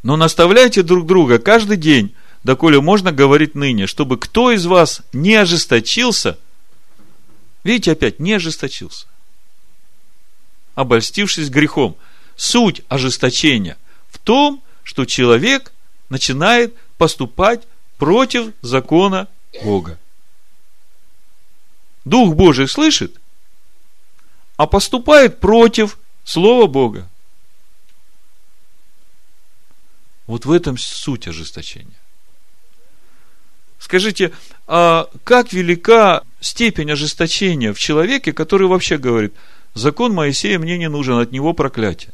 [0.02, 2.16] Но наставляйте друг друга каждый день,
[2.46, 6.40] доколе можно говорить ныне, чтобы кто из вас не ожесточился,
[7.66, 9.09] видите опять, не ожесточился
[10.80, 11.98] обольстившись грехом.
[12.38, 13.78] Суть ожесточения
[14.10, 15.74] в том, что человек
[16.08, 17.68] начинает поступать
[17.98, 19.28] против закона
[19.62, 20.00] Бога.
[22.06, 23.20] Дух Божий слышит,
[24.56, 27.10] а поступает против Слова Бога.
[30.28, 32.00] Вот в этом суть ожесточения.
[33.80, 34.32] Скажите,
[34.66, 39.34] а как велика степень ожесточения в человеке, который вообще говорит–
[39.74, 42.14] Закон Моисея мне не нужен, от него проклятие.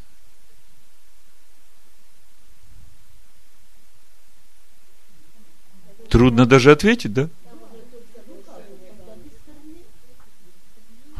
[6.09, 7.29] Трудно даже ответить, да?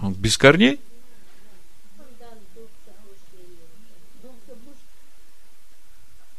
[0.02, 0.80] Он без корней?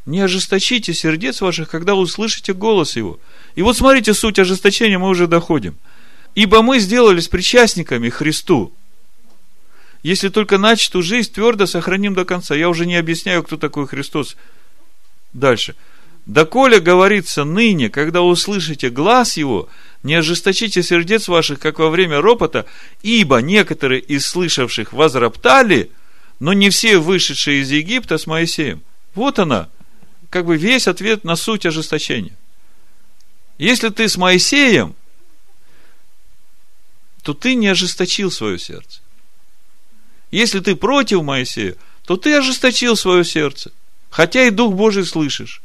[0.07, 3.19] Не ожесточите сердец ваших, когда услышите голос его.
[3.57, 5.77] И вот смотрите, суть ожесточения мы уже доходим.
[6.37, 8.73] Ибо мы сделались причастниками Христу,
[10.07, 12.55] если только начатую жизнь твердо сохраним до конца.
[12.55, 14.37] Я уже не объясняю, кто такой Христос.
[15.33, 15.75] Дальше.
[16.27, 19.69] Доколе говорится ныне, когда услышите глаз его,
[20.05, 22.67] не ожесточите сердец ваших, как во время ропота,
[23.03, 25.91] ибо некоторые из слышавших возроптали,
[26.39, 28.83] но не все вышедшие из Египта с Моисеем.
[29.17, 29.69] Вот она,
[30.31, 32.37] как бы весь ответ на суть ожесточения.
[33.59, 34.95] Если ты с Моисеем,
[37.25, 39.01] то ты не ожесточил свое сердце.
[40.37, 43.73] Если ты против Моисея, то ты ожесточил свое сердце.
[44.11, 45.63] Хотя и Дух Божий слышишь.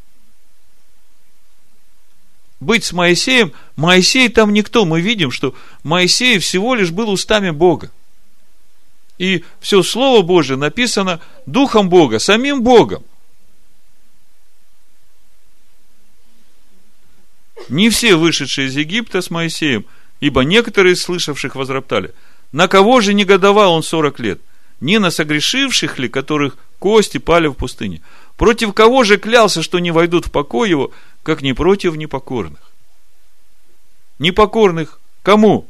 [2.62, 4.86] Быть с Моисеем, Моисей там никто.
[4.86, 5.54] Мы видим, что
[5.84, 7.92] Моисей всего лишь был устами Бога.
[9.18, 13.04] И все Слово Божие написано Духом Бога, самим Богом.
[17.68, 19.86] Не все вышедшие из Египта с Моисеем,
[20.22, 22.14] ибо некоторые из слышавших возроптали.
[22.54, 24.40] На кого же негодовал он сорок лет?
[24.82, 28.02] Не на согрешивших ли, которых кости пали в пустыне?
[28.36, 32.72] Против кого же клялся, что не войдут в покой его, как не против непокорных?
[34.18, 35.68] Непокорных кому?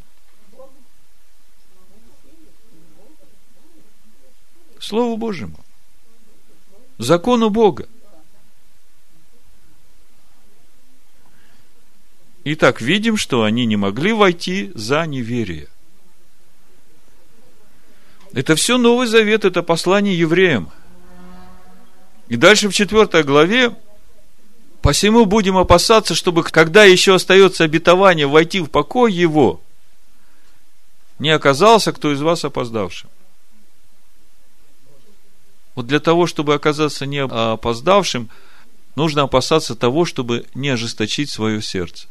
[4.79, 5.59] Слову Божьему.
[6.97, 7.87] Закону Бога.
[12.45, 15.67] Итак, видим, что они не могли войти за неверие.
[18.33, 20.69] Это все Новый Завет, это послание евреям.
[22.27, 23.75] И дальше в четвертой главе
[24.81, 29.61] Посему будем опасаться, чтобы, когда еще остается обетование войти в покой его,
[31.19, 33.07] не оказался кто из вас опоздавшим.
[35.75, 38.31] Вот для того, чтобы оказаться не опоздавшим,
[38.95, 42.07] нужно опасаться того, чтобы не ожесточить свое сердце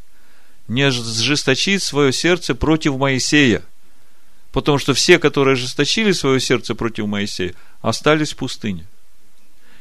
[0.70, 3.64] не ожесточить свое сердце против Моисея.
[4.53, 8.84] Потому что все, которые ожесточили свое сердце против Моисея, остались в пустыне.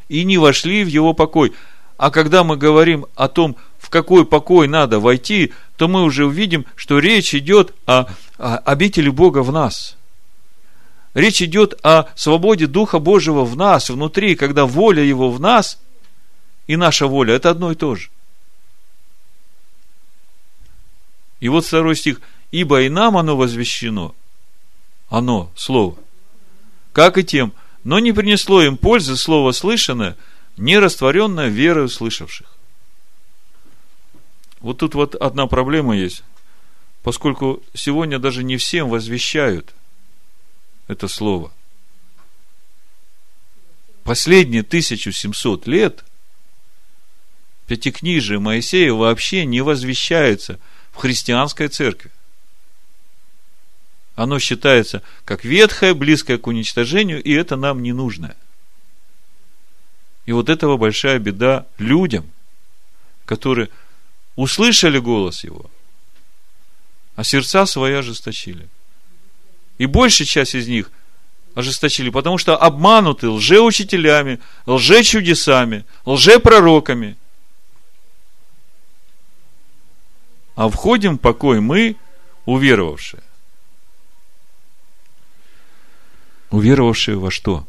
[0.07, 1.53] И не вошли в его покой.
[1.97, 6.65] А когда мы говорим о том, в какой покой надо войти, то мы уже увидим,
[6.75, 8.05] что речь идет о,
[8.37, 9.97] о обители Бога в нас.
[11.13, 15.79] Речь идет о свободе Духа Божьего в нас, внутри, когда воля Его в нас
[16.67, 18.09] и наша воля– это одно и то же.
[21.39, 22.21] И вот второй стих.
[22.51, 24.13] Ибо и нам оно возвещено.
[25.09, 25.97] Оно, слово.
[26.93, 27.53] Как и тем.
[27.83, 30.17] Но не принесло им пользы слово слышанное,
[30.57, 32.47] не растворенное верою слышавших.
[34.59, 36.23] Вот тут вот одна проблема есть.
[37.03, 39.73] Поскольку сегодня даже не всем возвещают
[40.87, 41.51] это слово.
[44.03, 46.03] Последние 1700 лет
[47.67, 50.59] Пятикнижие Моисея вообще не возвещается–
[50.99, 52.11] христианской церкви.
[54.19, 58.35] Оно считается как ветхое, близкое к уничтожению, и это нам не нужно.
[60.25, 62.29] И вот этого большая беда людям,
[63.23, 63.69] которые
[64.35, 65.71] услышали голос его,
[67.15, 68.67] а сердца свои ожесточили.
[69.77, 70.91] И большая часть из них
[71.55, 77.15] ожесточили, потому что обмануты лжеучителями, лжечудесами, лжепророками–
[80.57, 81.95] а входим в покой мы,
[82.45, 83.23] уверовавшие.
[86.49, 87.67] Уверовавшие во что?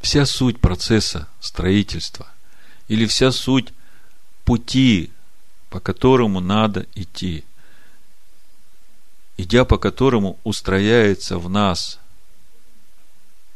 [0.00, 2.28] Вся суть процесса строительства
[2.88, 3.72] или вся суть
[4.44, 5.10] пути,
[5.70, 7.44] по которому надо идти,
[9.36, 11.98] идя по которому устрояется в нас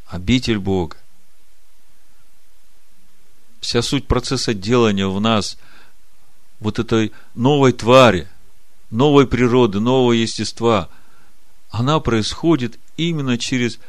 [0.07, 0.97] обитель Бога.
[3.61, 5.57] Вся суть процесса делания в нас–
[6.63, 8.29] вот этой новой твари,
[8.91, 10.89] новой природы, нового естества,
[11.73, 13.81] она происходит именно через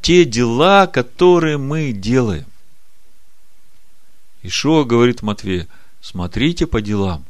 [0.00, 2.46] те дела, которые мы делаем.
[4.42, 5.68] Ишуа говорит Матвею,
[6.00, 7.26] смотрите по делам.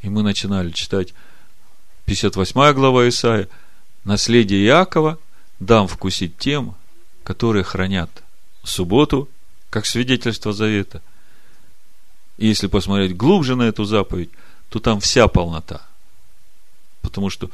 [0.00, 1.14] И мы начинали читать
[2.06, 3.48] 58 глава Исаия,
[4.02, 5.20] наследие Иакова
[5.60, 6.74] дам вкусить тем,
[7.22, 8.10] которые хранят
[8.64, 9.28] субботу,
[9.70, 11.00] как свидетельство завета–
[12.42, 14.30] и если посмотреть глубже на эту заповедь,
[14.68, 15.82] то там вся полнота.
[17.02, 17.50] Потому что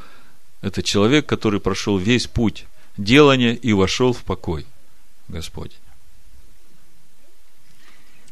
[0.61, 2.66] это человек, который прошел весь путь
[2.97, 4.66] делания и вошел в покой
[5.29, 5.77] Господень.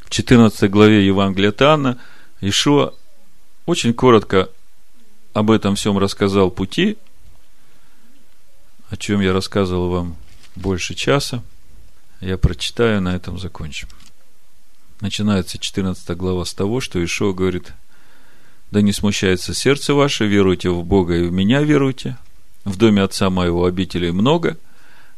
[0.05, 1.99] В 14 главе Евангелия Танна
[2.41, 2.95] Ишуа
[3.67, 4.51] очень коротко
[5.33, 6.97] об этом всем рассказал пути,
[8.89, 10.17] о чем я рассказывал вам
[10.55, 11.43] больше часа.
[12.21, 13.89] Я прочитаю, на этом закончим
[15.01, 17.73] начинается 14 глава с того, что Ишо говорит,
[18.71, 22.17] да не смущается сердце ваше, веруйте в Бога и в меня веруйте.
[22.65, 24.59] В доме отца моего обителей много,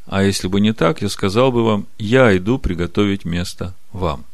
[0.06, 4.24] а если бы не так, я сказал бы вам, я иду приготовить место вам.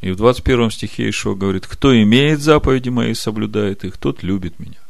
[0.00, 4.58] И в 21 стихе Ишо говорит, кто имеет заповеди мои и соблюдает их, тот любит
[4.58, 4.80] меня.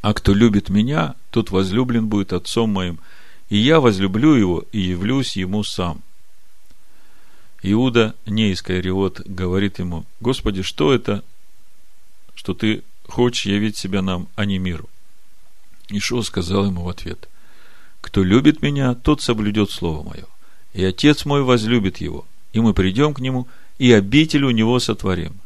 [0.00, 2.98] А кто любит меня, тот возлюблен будет отцом моим–
[3.52, 6.00] и я возлюблю его и явлюсь ему сам.
[7.62, 11.22] Иуда, не Искариот, говорит ему, Господи, что это,
[12.34, 14.88] что ты хочешь явить себя нам, а не миру?
[15.88, 17.28] Ишуа сказал ему в ответ,
[18.00, 20.26] кто любит меня, тот соблюдет слово мое,
[20.72, 23.46] и отец мой возлюбит его, и мы придем к нему,
[23.78, 25.38] и обитель у него сотворим.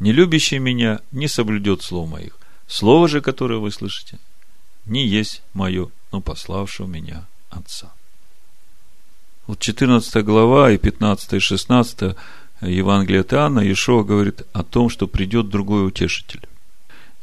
[0.00, 2.36] Не любящий меня не соблюдет слов моих.
[2.66, 4.18] Слово же, которое вы слышите,
[4.86, 7.92] не есть мое, но пославшего меня Отца.
[9.46, 12.16] Вот 14 глава и 15 и 16
[12.62, 16.40] Евангелия от Иоанна Иешуа говорит о том, что придет другой утешитель.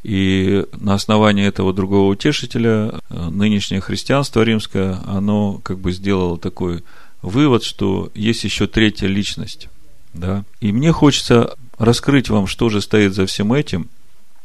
[0.03, 6.83] И на основании этого другого утешителя э, нынешнее христианство римское, оно как бы сделало такой
[7.21, 9.69] вывод, что есть еще третья личность.
[10.13, 10.43] Да?
[10.59, 13.89] И мне хочется раскрыть вам, что же стоит за всем этим.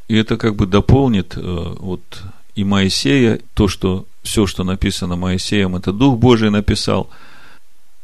[0.09, 2.03] И это как бы дополнит э, вот
[2.55, 7.11] и Моисея, то, что все, что написано Моисеем, это Дух Божий написал,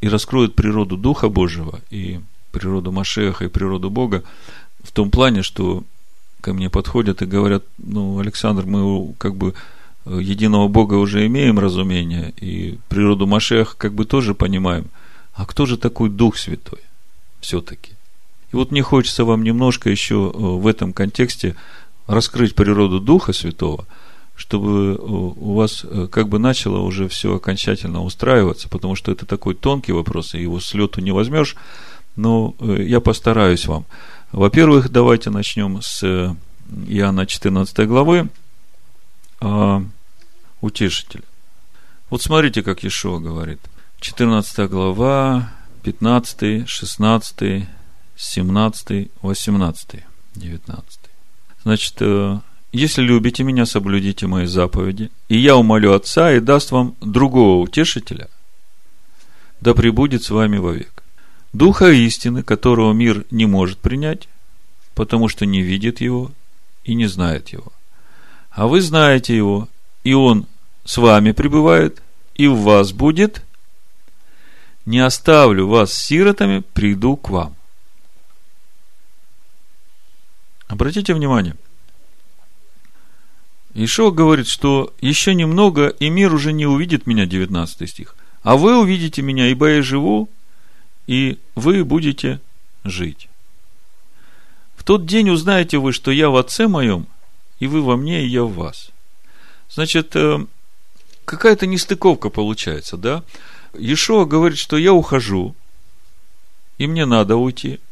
[0.03, 2.19] и раскроет природу Духа Божьего, и
[2.51, 4.25] природу Машеха, и природу Бога,
[4.83, 5.85] в том плане, что
[6.41, 9.53] ко мне подходят и говорят, ну, Александр, мы как бы
[10.05, 14.87] э, единого Бога уже имеем разумение, и природу Машеха как бы тоже понимаем.
[15.35, 16.81] А кто же такой Дух Святой
[17.39, 17.93] все-таки?
[18.51, 21.55] И вот мне хочется вам немножко еще э, в этом контексте
[22.07, 23.87] раскрыть природу Духа Святого,
[24.43, 29.25] чтобы э, у вас э, как бы начало уже все окончательно устраиваться, потому что это
[29.25, 31.55] такой тонкий вопрос, и его с лету не возьмешь,
[32.17, 33.85] но я постараюсь вам.
[34.33, 36.03] Во-первых, давайте начнем с
[36.87, 38.27] Иоанна 14 главы,
[39.39, 39.81] а,
[40.59, 41.23] утешитель.
[42.09, 43.61] Вот смотрите, как Ишуа говорит.
[44.01, 45.53] 14 глава,
[45.83, 47.65] 15, 16,
[48.17, 50.03] 17, 18,
[50.35, 50.99] 19.
[51.63, 52.39] Значит, э,
[52.73, 58.29] если любите меня, соблюдите мои заповеди, и я умолю Отца и даст вам другого утешителя,
[59.61, 61.03] да пребудет с вами вовек.
[61.53, 64.27] Духа истины, которого мир не может принять,
[64.95, 66.31] потому что не видит его
[66.83, 67.71] и не знает его.
[68.49, 69.69] А вы знаете его,
[70.03, 70.47] и он
[70.83, 72.01] с вами пребывает,
[72.33, 73.43] и в вас будет.
[74.87, 77.55] Не оставлю вас сиротами, приду к вам.
[80.67, 81.55] Обратите внимание,
[83.73, 88.15] Ишо говорит, что еще немного, и мир уже не увидит меня, 19 стих.
[88.43, 90.29] А вы увидите меня, ибо я живу,
[91.07, 92.39] и вы будете
[92.83, 93.29] жить.
[94.75, 97.07] В тот день узнаете вы, что я в Отце моем,
[97.59, 98.91] и вы во мне, и я в вас.
[99.69, 100.45] Значит, э,
[101.25, 103.23] какая-то нестыковка получается, да?
[103.77, 105.55] Ешо говорит, что я ухожу,
[106.77, 107.79] и мне надо уйти–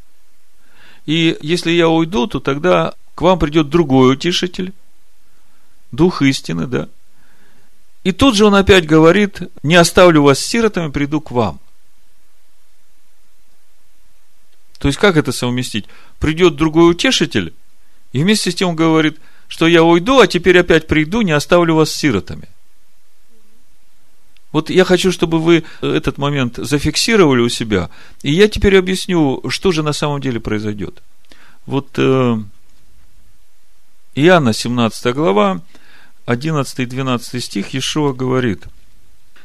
[1.05, 4.73] и если я уйду, то тогда к вам придет другой утешитель,
[5.91, 6.89] дух истины, да.
[8.03, 11.59] И тут же он опять говорит, не оставлю вас сиротами, приду к вам.
[14.79, 15.85] То есть, как это совместить?
[16.19, 17.53] Придет другой утешитель,
[18.13, 21.75] и вместе с тем он говорит, что я уйду, а теперь опять приду, не оставлю
[21.75, 22.47] вас сиротами–
[24.51, 27.89] вот я хочу, чтобы вы этот момент зафиксировали у себя.
[28.21, 31.01] И я теперь объясню, что же на самом деле произойдет.
[31.65, 32.37] Вот э,
[34.15, 35.61] Иоанна 17 глава,
[36.31, 38.65] 11 и 12 стих, Иешуа говорит,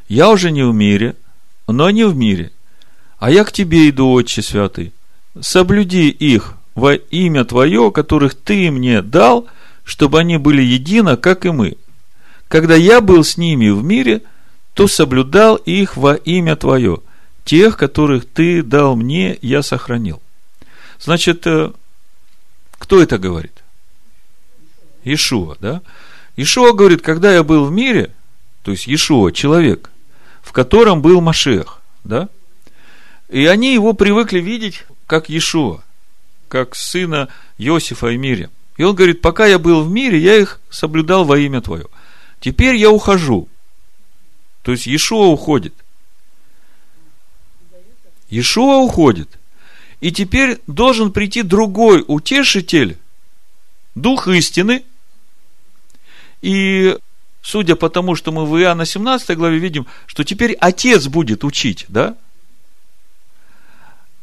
[0.08, 1.16] «Я уже не в мире,
[1.68, 2.52] но они в мире,
[3.18, 4.92] а я к тебе иду, Отче Святый,
[5.40, 9.46] соблюди их во имя Твое, которых Ты мне дал,
[9.84, 11.76] чтобы они были едино, как и мы.
[12.48, 14.22] Когда я был с ними в мире–
[14.76, 17.00] то соблюдал их во имя Твое.
[17.46, 20.20] Тех, которых Ты дал мне, я сохранил.
[21.00, 21.72] Значит, э,
[22.72, 23.64] кто это говорит?
[25.02, 25.80] Ишуа, да?
[26.36, 28.12] Ишуа говорит, когда я был в мире,
[28.62, 29.90] то есть Ишуа, человек,
[30.42, 32.28] в котором был Машех, да?
[33.28, 35.82] И они его привыкли видеть как Ишуа,
[36.48, 38.50] как сына Иосифа и Мире.
[38.76, 41.86] И он говорит, пока я был в мире, я их соблюдал во имя Твое.
[42.40, 43.48] Теперь я ухожу.
[44.62, 45.74] То есть Иешуа уходит.
[48.28, 49.38] Иешуа уходит.
[50.00, 52.98] И теперь должен прийти другой утешитель,
[53.94, 54.84] Дух истины.
[56.42, 56.96] И
[57.42, 61.84] судя по тому, что мы в Иоанна 17 главе видим, что теперь Отец будет учить,
[61.88, 62.16] да?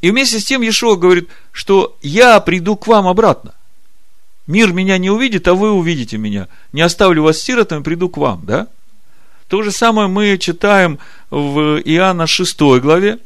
[0.02, 3.54] И вместе с тем Иешуа говорит, что я приду к вам обратно.
[4.48, 6.50] Мир меня не увидит, а вы увидите меня.
[6.74, 8.68] Не оставлю вас сиротами, приду к вам, да?
[9.48, 11.00] То же самое мы читаем
[11.30, 13.20] в Иоанна 6 главе,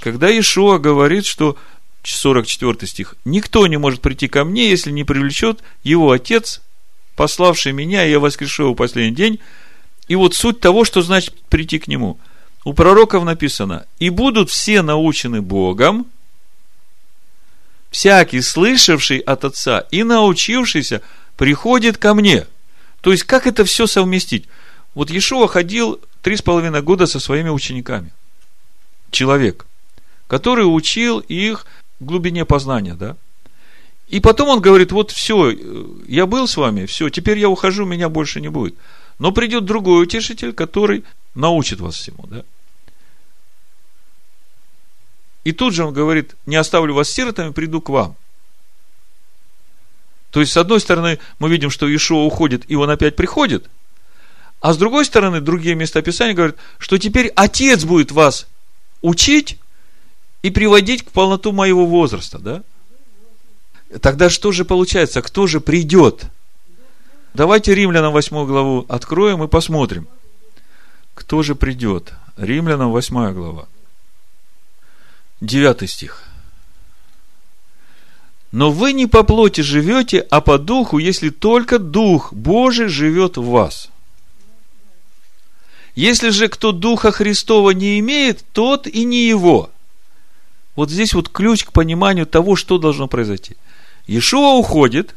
[0.00, 1.56] когда Ишуа говорит, что
[2.02, 6.60] 44 стих, «Никто не может прийти ко мне, если не привлечет его Отец,
[7.16, 9.40] пославший меня, и я воскрешу его в последний день».
[10.10, 12.18] И вот суть того, что значит прийти к Нему.
[12.64, 16.04] У пророков написано, и будут все научены Богом,
[17.92, 21.02] всякий, слышавший от Отца и научившийся,
[21.36, 22.48] приходит ко мне.
[23.02, 24.48] То есть, как это все совместить?
[24.94, 28.12] Вот Иешуа ходил три с половиной года со своими учениками.
[29.12, 29.64] Человек,
[30.26, 31.66] который учил их
[32.00, 33.16] глубине познания, да?
[34.10, 35.56] И потом он говорит, вот все,
[36.08, 38.74] я был с вами, все, теперь я ухожу, меня больше не будет.
[39.20, 41.04] Но придет другой утешитель, который
[41.36, 42.42] научит вас всему, да?
[45.44, 48.16] И тут же он говорит, не оставлю вас сиротами, приду к вам.
[50.32, 53.70] То есть, с одной стороны, мы видим, что Ишуа уходит, и он опять приходит.
[54.60, 58.48] А с другой стороны, другие местописания говорят, что теперь Отец будет вас
[59.02, 59.58] учить
[60.42, 62.64] и приводить к полноту моего возраста, да?
[63.98, 65.20] Тогда что же получается?
[65.20, 66.26] Кто же придет?
[67.34, 70.06] Давайте Римлянам 8 главу откроем и посмотрим.
[71.14, 72.12] Кто же придет?
[72.36, 73.66] Римлянам 8 глава.
[75.40, 76.24] 9 стих.
[78.52, 83.44] Но вы не по плоти живете, а по духу, если только Дух Божий живет в
[83.44, 83.90] вас.
[85.94, 89.70] Если же кто Духа Христова не имеет, тот и не его.
[90.76, 93.56] Вот здесь вот ключ к пониманию того, что должно произойти.
[94.10, 95.14] Иешуа уходит,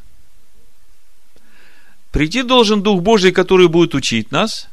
[2.11, 4.69] прийти должен Дух Божий, который будет учить нас,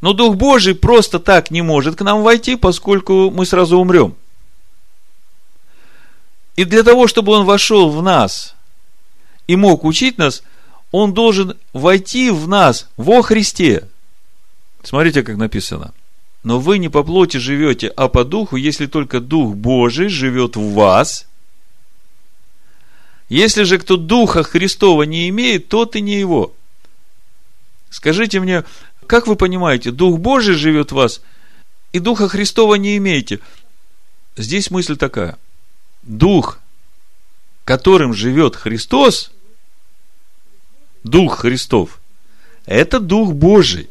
[0.00, 4.14] но Дух Божий просто так не может к нам войти, поскольку мы сразу умрем–
[6.56, 8.54] и для того, чтобы он вошел в нас
[9.46, 10.42] и мог учить нас,
[10.90, 13.88] он должен войти в нас во Христе.
[14.82, 15.92] Смотрите, как написано.
[16.42, 20.72] Но вы не по плоти живете, а по духу, если только Дух Божий живет в
[20.72, 21.26] вас.
[23.28, 26.54] Если же кто Духа Христова не имеет, тот и не его.
[27.90, 28.64] Скажите мне,
[29.06, 31.20] как вы понимаете, Дух Божий живет в вас,
[31.92, 33.40] и Духа Христова не имеете?
[34.36, 35.38] Здесь мысль такая–
[36.02, 36.60] дух,
[37.64, 39.32] которым живет Христос,
[41.02, 42.00] дух Христов,
[42.64, 43.88] это дух Божий.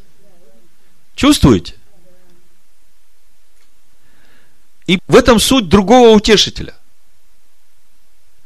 [1.15, 1.75] Чувствуете?
[4.87, 6.75] И в этом суть другого утешителя,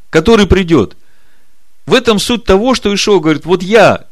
[0.09, 0.95] который придет.
[1.85, 4.05] В этом суть того, что Ишо говорит, вот я,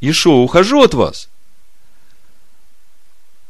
[0.00, 1.28] Ишо, ухожу от вас,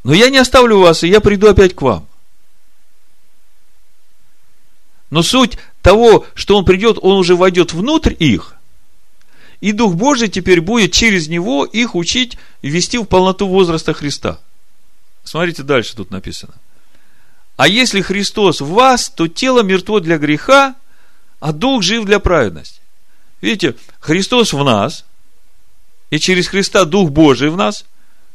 [0.05, 2.06] но я не оставлю вас, и я приду опять к вам.
[5.10, 8.56] Но суть того, что он придет, он уже войдет внутрь их,
[9.60, 14.40] и Дух Божий теперь будет через него их учить и вести в полноту возраста Христа.
[15.24, 16.55] Смотрите, дальше тут написано.
[17.56, 20.74] А если Христос в вас, то тело мертво для греха,
[21.43, 22.81] а Дух жив для праведности.
[23.40, 25.05] Видите, Христос в нас,
[26.10, 27.85] и через Христа Дух Божий в нас.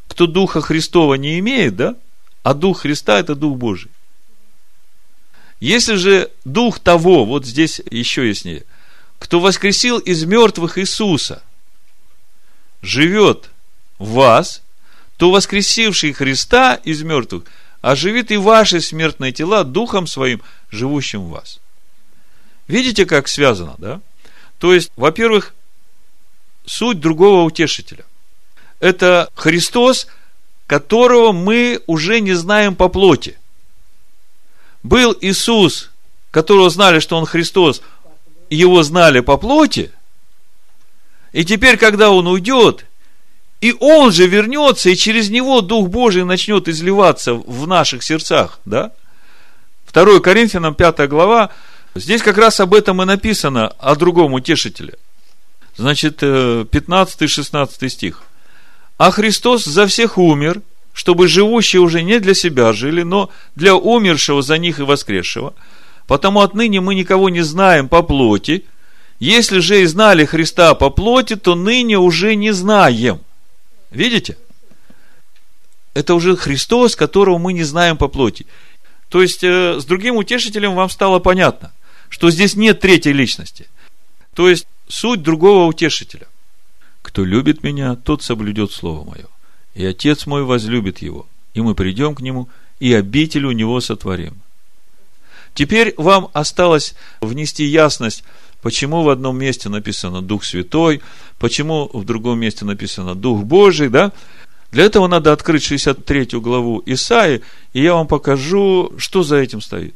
[0.10, 1.96] Кто Духа Христова не имеет, да?
[2.44, 3.92] А Дух Христа– это Дух Божий.
[5.62, 8.66] Если же дух того, вот здесь еще яснее,
[9.20, 11.42] кто воскресил из мертвых Иисуса,
[12.82, 13.50] живет
[14.00, 14.62] в вас,
[15.16, 17.46] то воскресивший Христа из мертвых
[17.80, 21.62] оживит и ваши смертные тела духом своим, живущим в вас.
[22.68, 24.02] Видите, как связано, да?
[24.60, 25.54] То есть, во-первых,
[26.66, 28.06] суть другого утешителя.
[28.80, 30.08] Это Христос,
[30.66, 33.38] которого мы уже не знаем по плоти–
[34.88, 35.92] был Иисус,
[36.32, 37.82] которого знали, что Он Христос,
[38.50, 39.92] его знали по плоти,
[41.34, 42.86] и теперь, когда Он уйдет,
[43.60, 48.92] и Он же вернется, и через Него Дух Божий начнет изливаться в наших сердцах, да?
[49.92, 51.50] 2 Коринфянам 5 глава,
[52.00, 54.96] здесь как раз об этом и написано, о другом утешителе.
[55.76, 58.24] Значит, 15-16 э, стих.
[58.98, 60.62] А Христос за всех умер–
[60.98, 65.54] чтобы живущие уже не для себя жили, но для умершего за них и воскресшего.
[66.08, 68.66] Потому отныне мы никого не знаем по плоти.
[69.20, 73.20] Если же и знали Христа по плоти, то ныне уже не знаем.
[73.92, 74.40] Видите?
[75.94, 78.48] Это уже Христос, которого мы не знаем по плоти.
[79.10, 81.74] То есть, э, с другим утешителем вам стало понятно,
[82.10, 83.68] что здесь нет третьей личности.
[84.34, 86.28] То есть, суть другого утешителя.
[87.02, 89.26] Кто любит меня, тот соблюдет Слово Мое
[89.78, 94.42] и Отец мой возлюбит его, и мы придем к нему, и обитель у него сотворим.
[95.54, 98.24] Теперь вам осталось внести ясность,
[98.62, 101.02] почему в одном месте написано Дух Святой,
[101.38, 104.12] почему в другом месте написано Дух Божий, да?
[104.72, 107.44] Для этого надо открыть 63 главу Исаи,
[107.74, 109.96] и я вам покажу, что за этим стоит.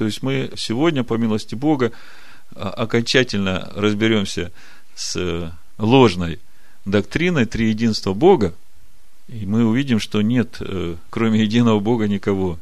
[0.00, 1.92] То есть мы сегодня, по милости Бога,
[2.54, 4.50] окончательно разберемся
[4.94, 6.38] с ложной
[6.86, 8.54] доктриной триединства Бога,
[9.28, 12.58] и мы увидим, что нет, э, кроме единого Бога, никого.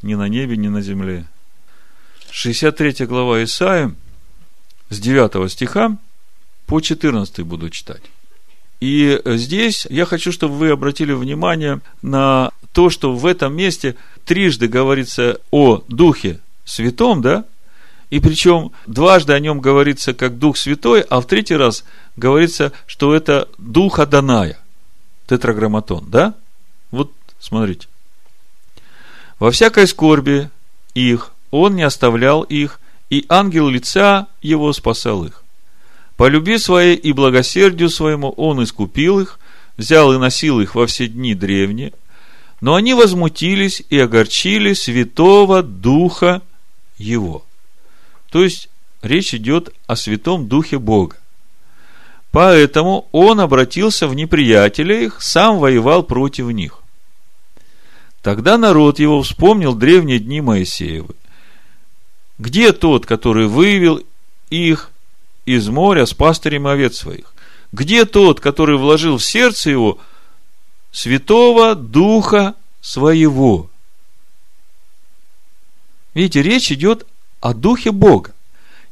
[0.00, 1.26] Ни на небе, ни на земле.
[2.30, 3.94] 63 глава Исаия,
[4.88, 5.98] с 9 стиха
[6.64, 8.02] по 14 буду читать.
[8.80, 13.94] И здесь я хочу, чтобы вы обратили внимание на то, что в этом месте
[14.24, 17.44] трижды говорится о Духе Святом, да?
[18.10, 21.84] И причем дважды о нем говорится как Дух Святой, а в третий раз
[22.16, 24.58] говорится, что это Дух Аданая
[25.26, 26.34] тетраграмматон, да?
[26.90, 27.10] Вот,
[27.40, 27.88] смотрите.
[29.38, 30.50] Во всякой скорби
[30.94, 32.80] их он не оставлял их,
[33.10, 35.42] и ангел лица его спасал их.
[36.16, 39.38] По любви своей и благосердию своему он искупил их,
[39.76, 41.92] взял и носил их во все дни древние,
[42.60, 46.42] но они возмутились и огорчили Святого Духа
[47.02, 47.44] Его.
[48.30, 48.68] То есть,
[49.02, 51.16] речь идет о Святом Духе Бога.
[52.30, 56.78] Поэтому он обратился в неприятеля их, сам воевал против них.
[58.22, 61.14] Тогда народ его вспомнил древние дни Моисеевы.
[62.38, 64.00] Где тот, который вывел
[64.48, 64.90] их
[65.44, 67.34] из моря с пастырем овец своих?
[67.72, 69.98] Где тот, который вложил в сердце его
[70.92, 73.71] Святого Духа Своего?
[76.14, 77.06] Видите, речь идет
[77.40, 78.32] о Духе Бога.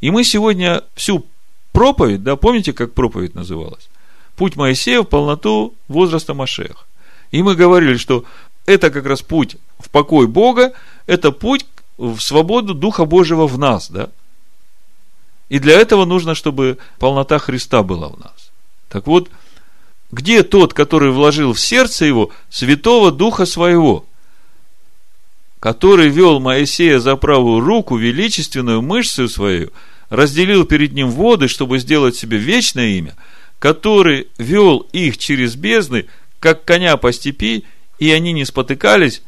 [0.00, 1.26] И мы сегодня всю
[1.72, 3.88] проповедь, да, помните, как проповедь называлась?
[4.36, 6.86] Путь Моисея в полноту возраста Машех.
[7.30, 8.24] И мы говорили, что
[8.66, 10.72] это как раз путь в покой Бога,
[11.06, 11.66] это путь
[11.98, 14.08] в свободу Духа Божьего в нас, да?
[15.50, 18.50] И для этого нужно, чтобы полнота Христа была в нас.
[18.88, 19.28] Так вот,
[20.12, 24.04] где тот, который вложил в сердце его Святого Духа Своего,
[25.60, 29.70] который вел Моисея за правую руку, величественную мышцу свою–
[30.10, 33.16] разделил перед ним воды, чтобы сделать себе вечное имя,
[33.58, 36.06] который вел их через бездны,
[36.40, 37.64] как коня по степи,
[37.98, 39.22] и они не спотыкались,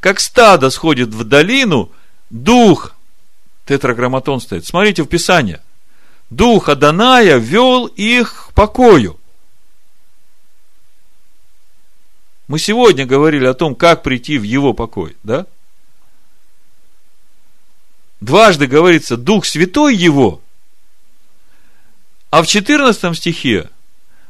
[0.00, 1.90] как стадо сходит в долину,
[2.30, 2.94] дух,
[3.66, 5.60] тетраграмматон стоит, смотрите в Писание,
[6.30, 9.18] дух Аданая вел их к покою.
[12.48, 15.46] Мы сегодня говорили о том, как прийти в его покой, да?
[18.20, 20.40] Дважды говорится Дух Святой его,
[22.30, 23.70] а в 14 стихе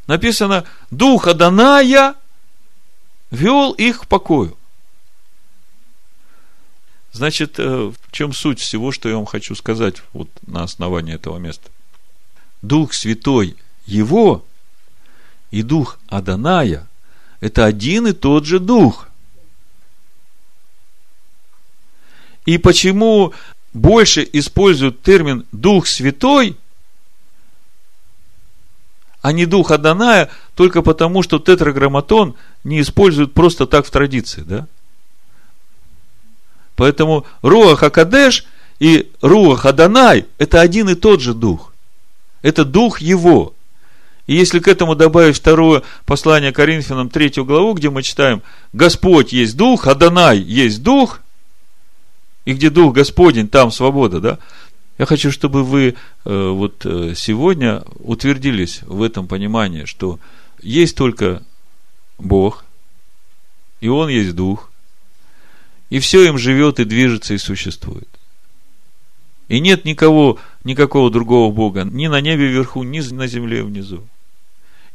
[0.06, 2.14] написано Дух Аданая
[3.30, 4.56] вел их к покою.
[7.12, 11.38] Значит, э, в чем суть всего, что я вам хочу сказать вот на основании этого
[11.38, 11.70] места?
[12.62, 13.56] Дух Святой
[13.86, 14.44] его
[15.50, 16.86] и Дух Аданая–
[17.40, 19.08] это один и тот же Дух.
[22.44, 23.34] И почему
[23.72, 26.56] больше используют термин Дух Святой,
[29.20, 32.34] а не Дух Аданая, только потому, что тетраграмматон
[32.64, 34.66] не используют просто так в традиции, да?
[36.76, 38.46] Поэтому Руах Акадеш
[38.78, 41.72] и Руах Аданай– это один и тот же Дух.
[42.42, 43.54] Это Дух Его.
[44.28, 48.42] И если к этому добавить второе послание Коринфянам, третью главу, где мы читаем
[48.72, 51.20] «Господь есть Дух, Аданай есть Дух»,
[52.48, 54.38] и где Дух Господень, там свобода, да?
[54.96, 60.18] Я хочу, чтобы вы э, вот э, сегодня утвердились в этом понимании, что
[60.62, 61.42] есть только
[62.16, 62.64] Бог,
[63.82, 64.70] и Он есть Дух,
[65.90, 68.08] и все им живет и движется и существует.
[69.48, 74.08] И нет никого, никакого другого Бога, ни на небе вверху, ни на земле внизу.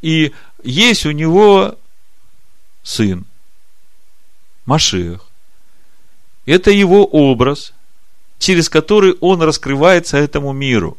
[0.01, 0.31] И
[0.63, 1.77] есть у него
[2.81, 3.25] сын,
[4.65, 5.29] Машех,
[6.45, 7.73] это его образ,
[8.39, 10.97] через который он раскрывается этому миру.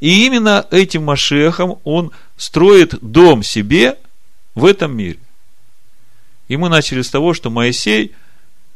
[0.00, 3.98] И именно этим Машехом он строит дом себе
[4.54, 5.18] в этом мире.
[6.48, 8.14] И мы начали с того, что Моисей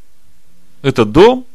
[0.82, 1.46] –это дом,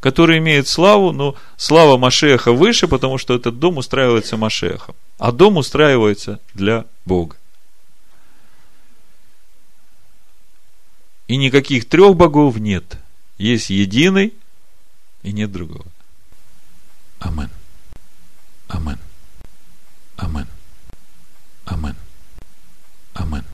[0.00, 4.94] который имеет славу, но слава Машеха выше, потому что этот дом устраивается Машехом.
[5.18, 7.36] А дом устраивается для Бога.
[11.32, 12.98] И никаких трех богов нет.
[13.38, 14.34] Есть единый
[15.22, 15.86] и нет другого.
[17.20, 17.48] Амен.
[18.68, 18.98] Амен.
[20.18, 20.46] Амен.
[21.64, 21.96] Амен.
[23.14, 23.44] Амен.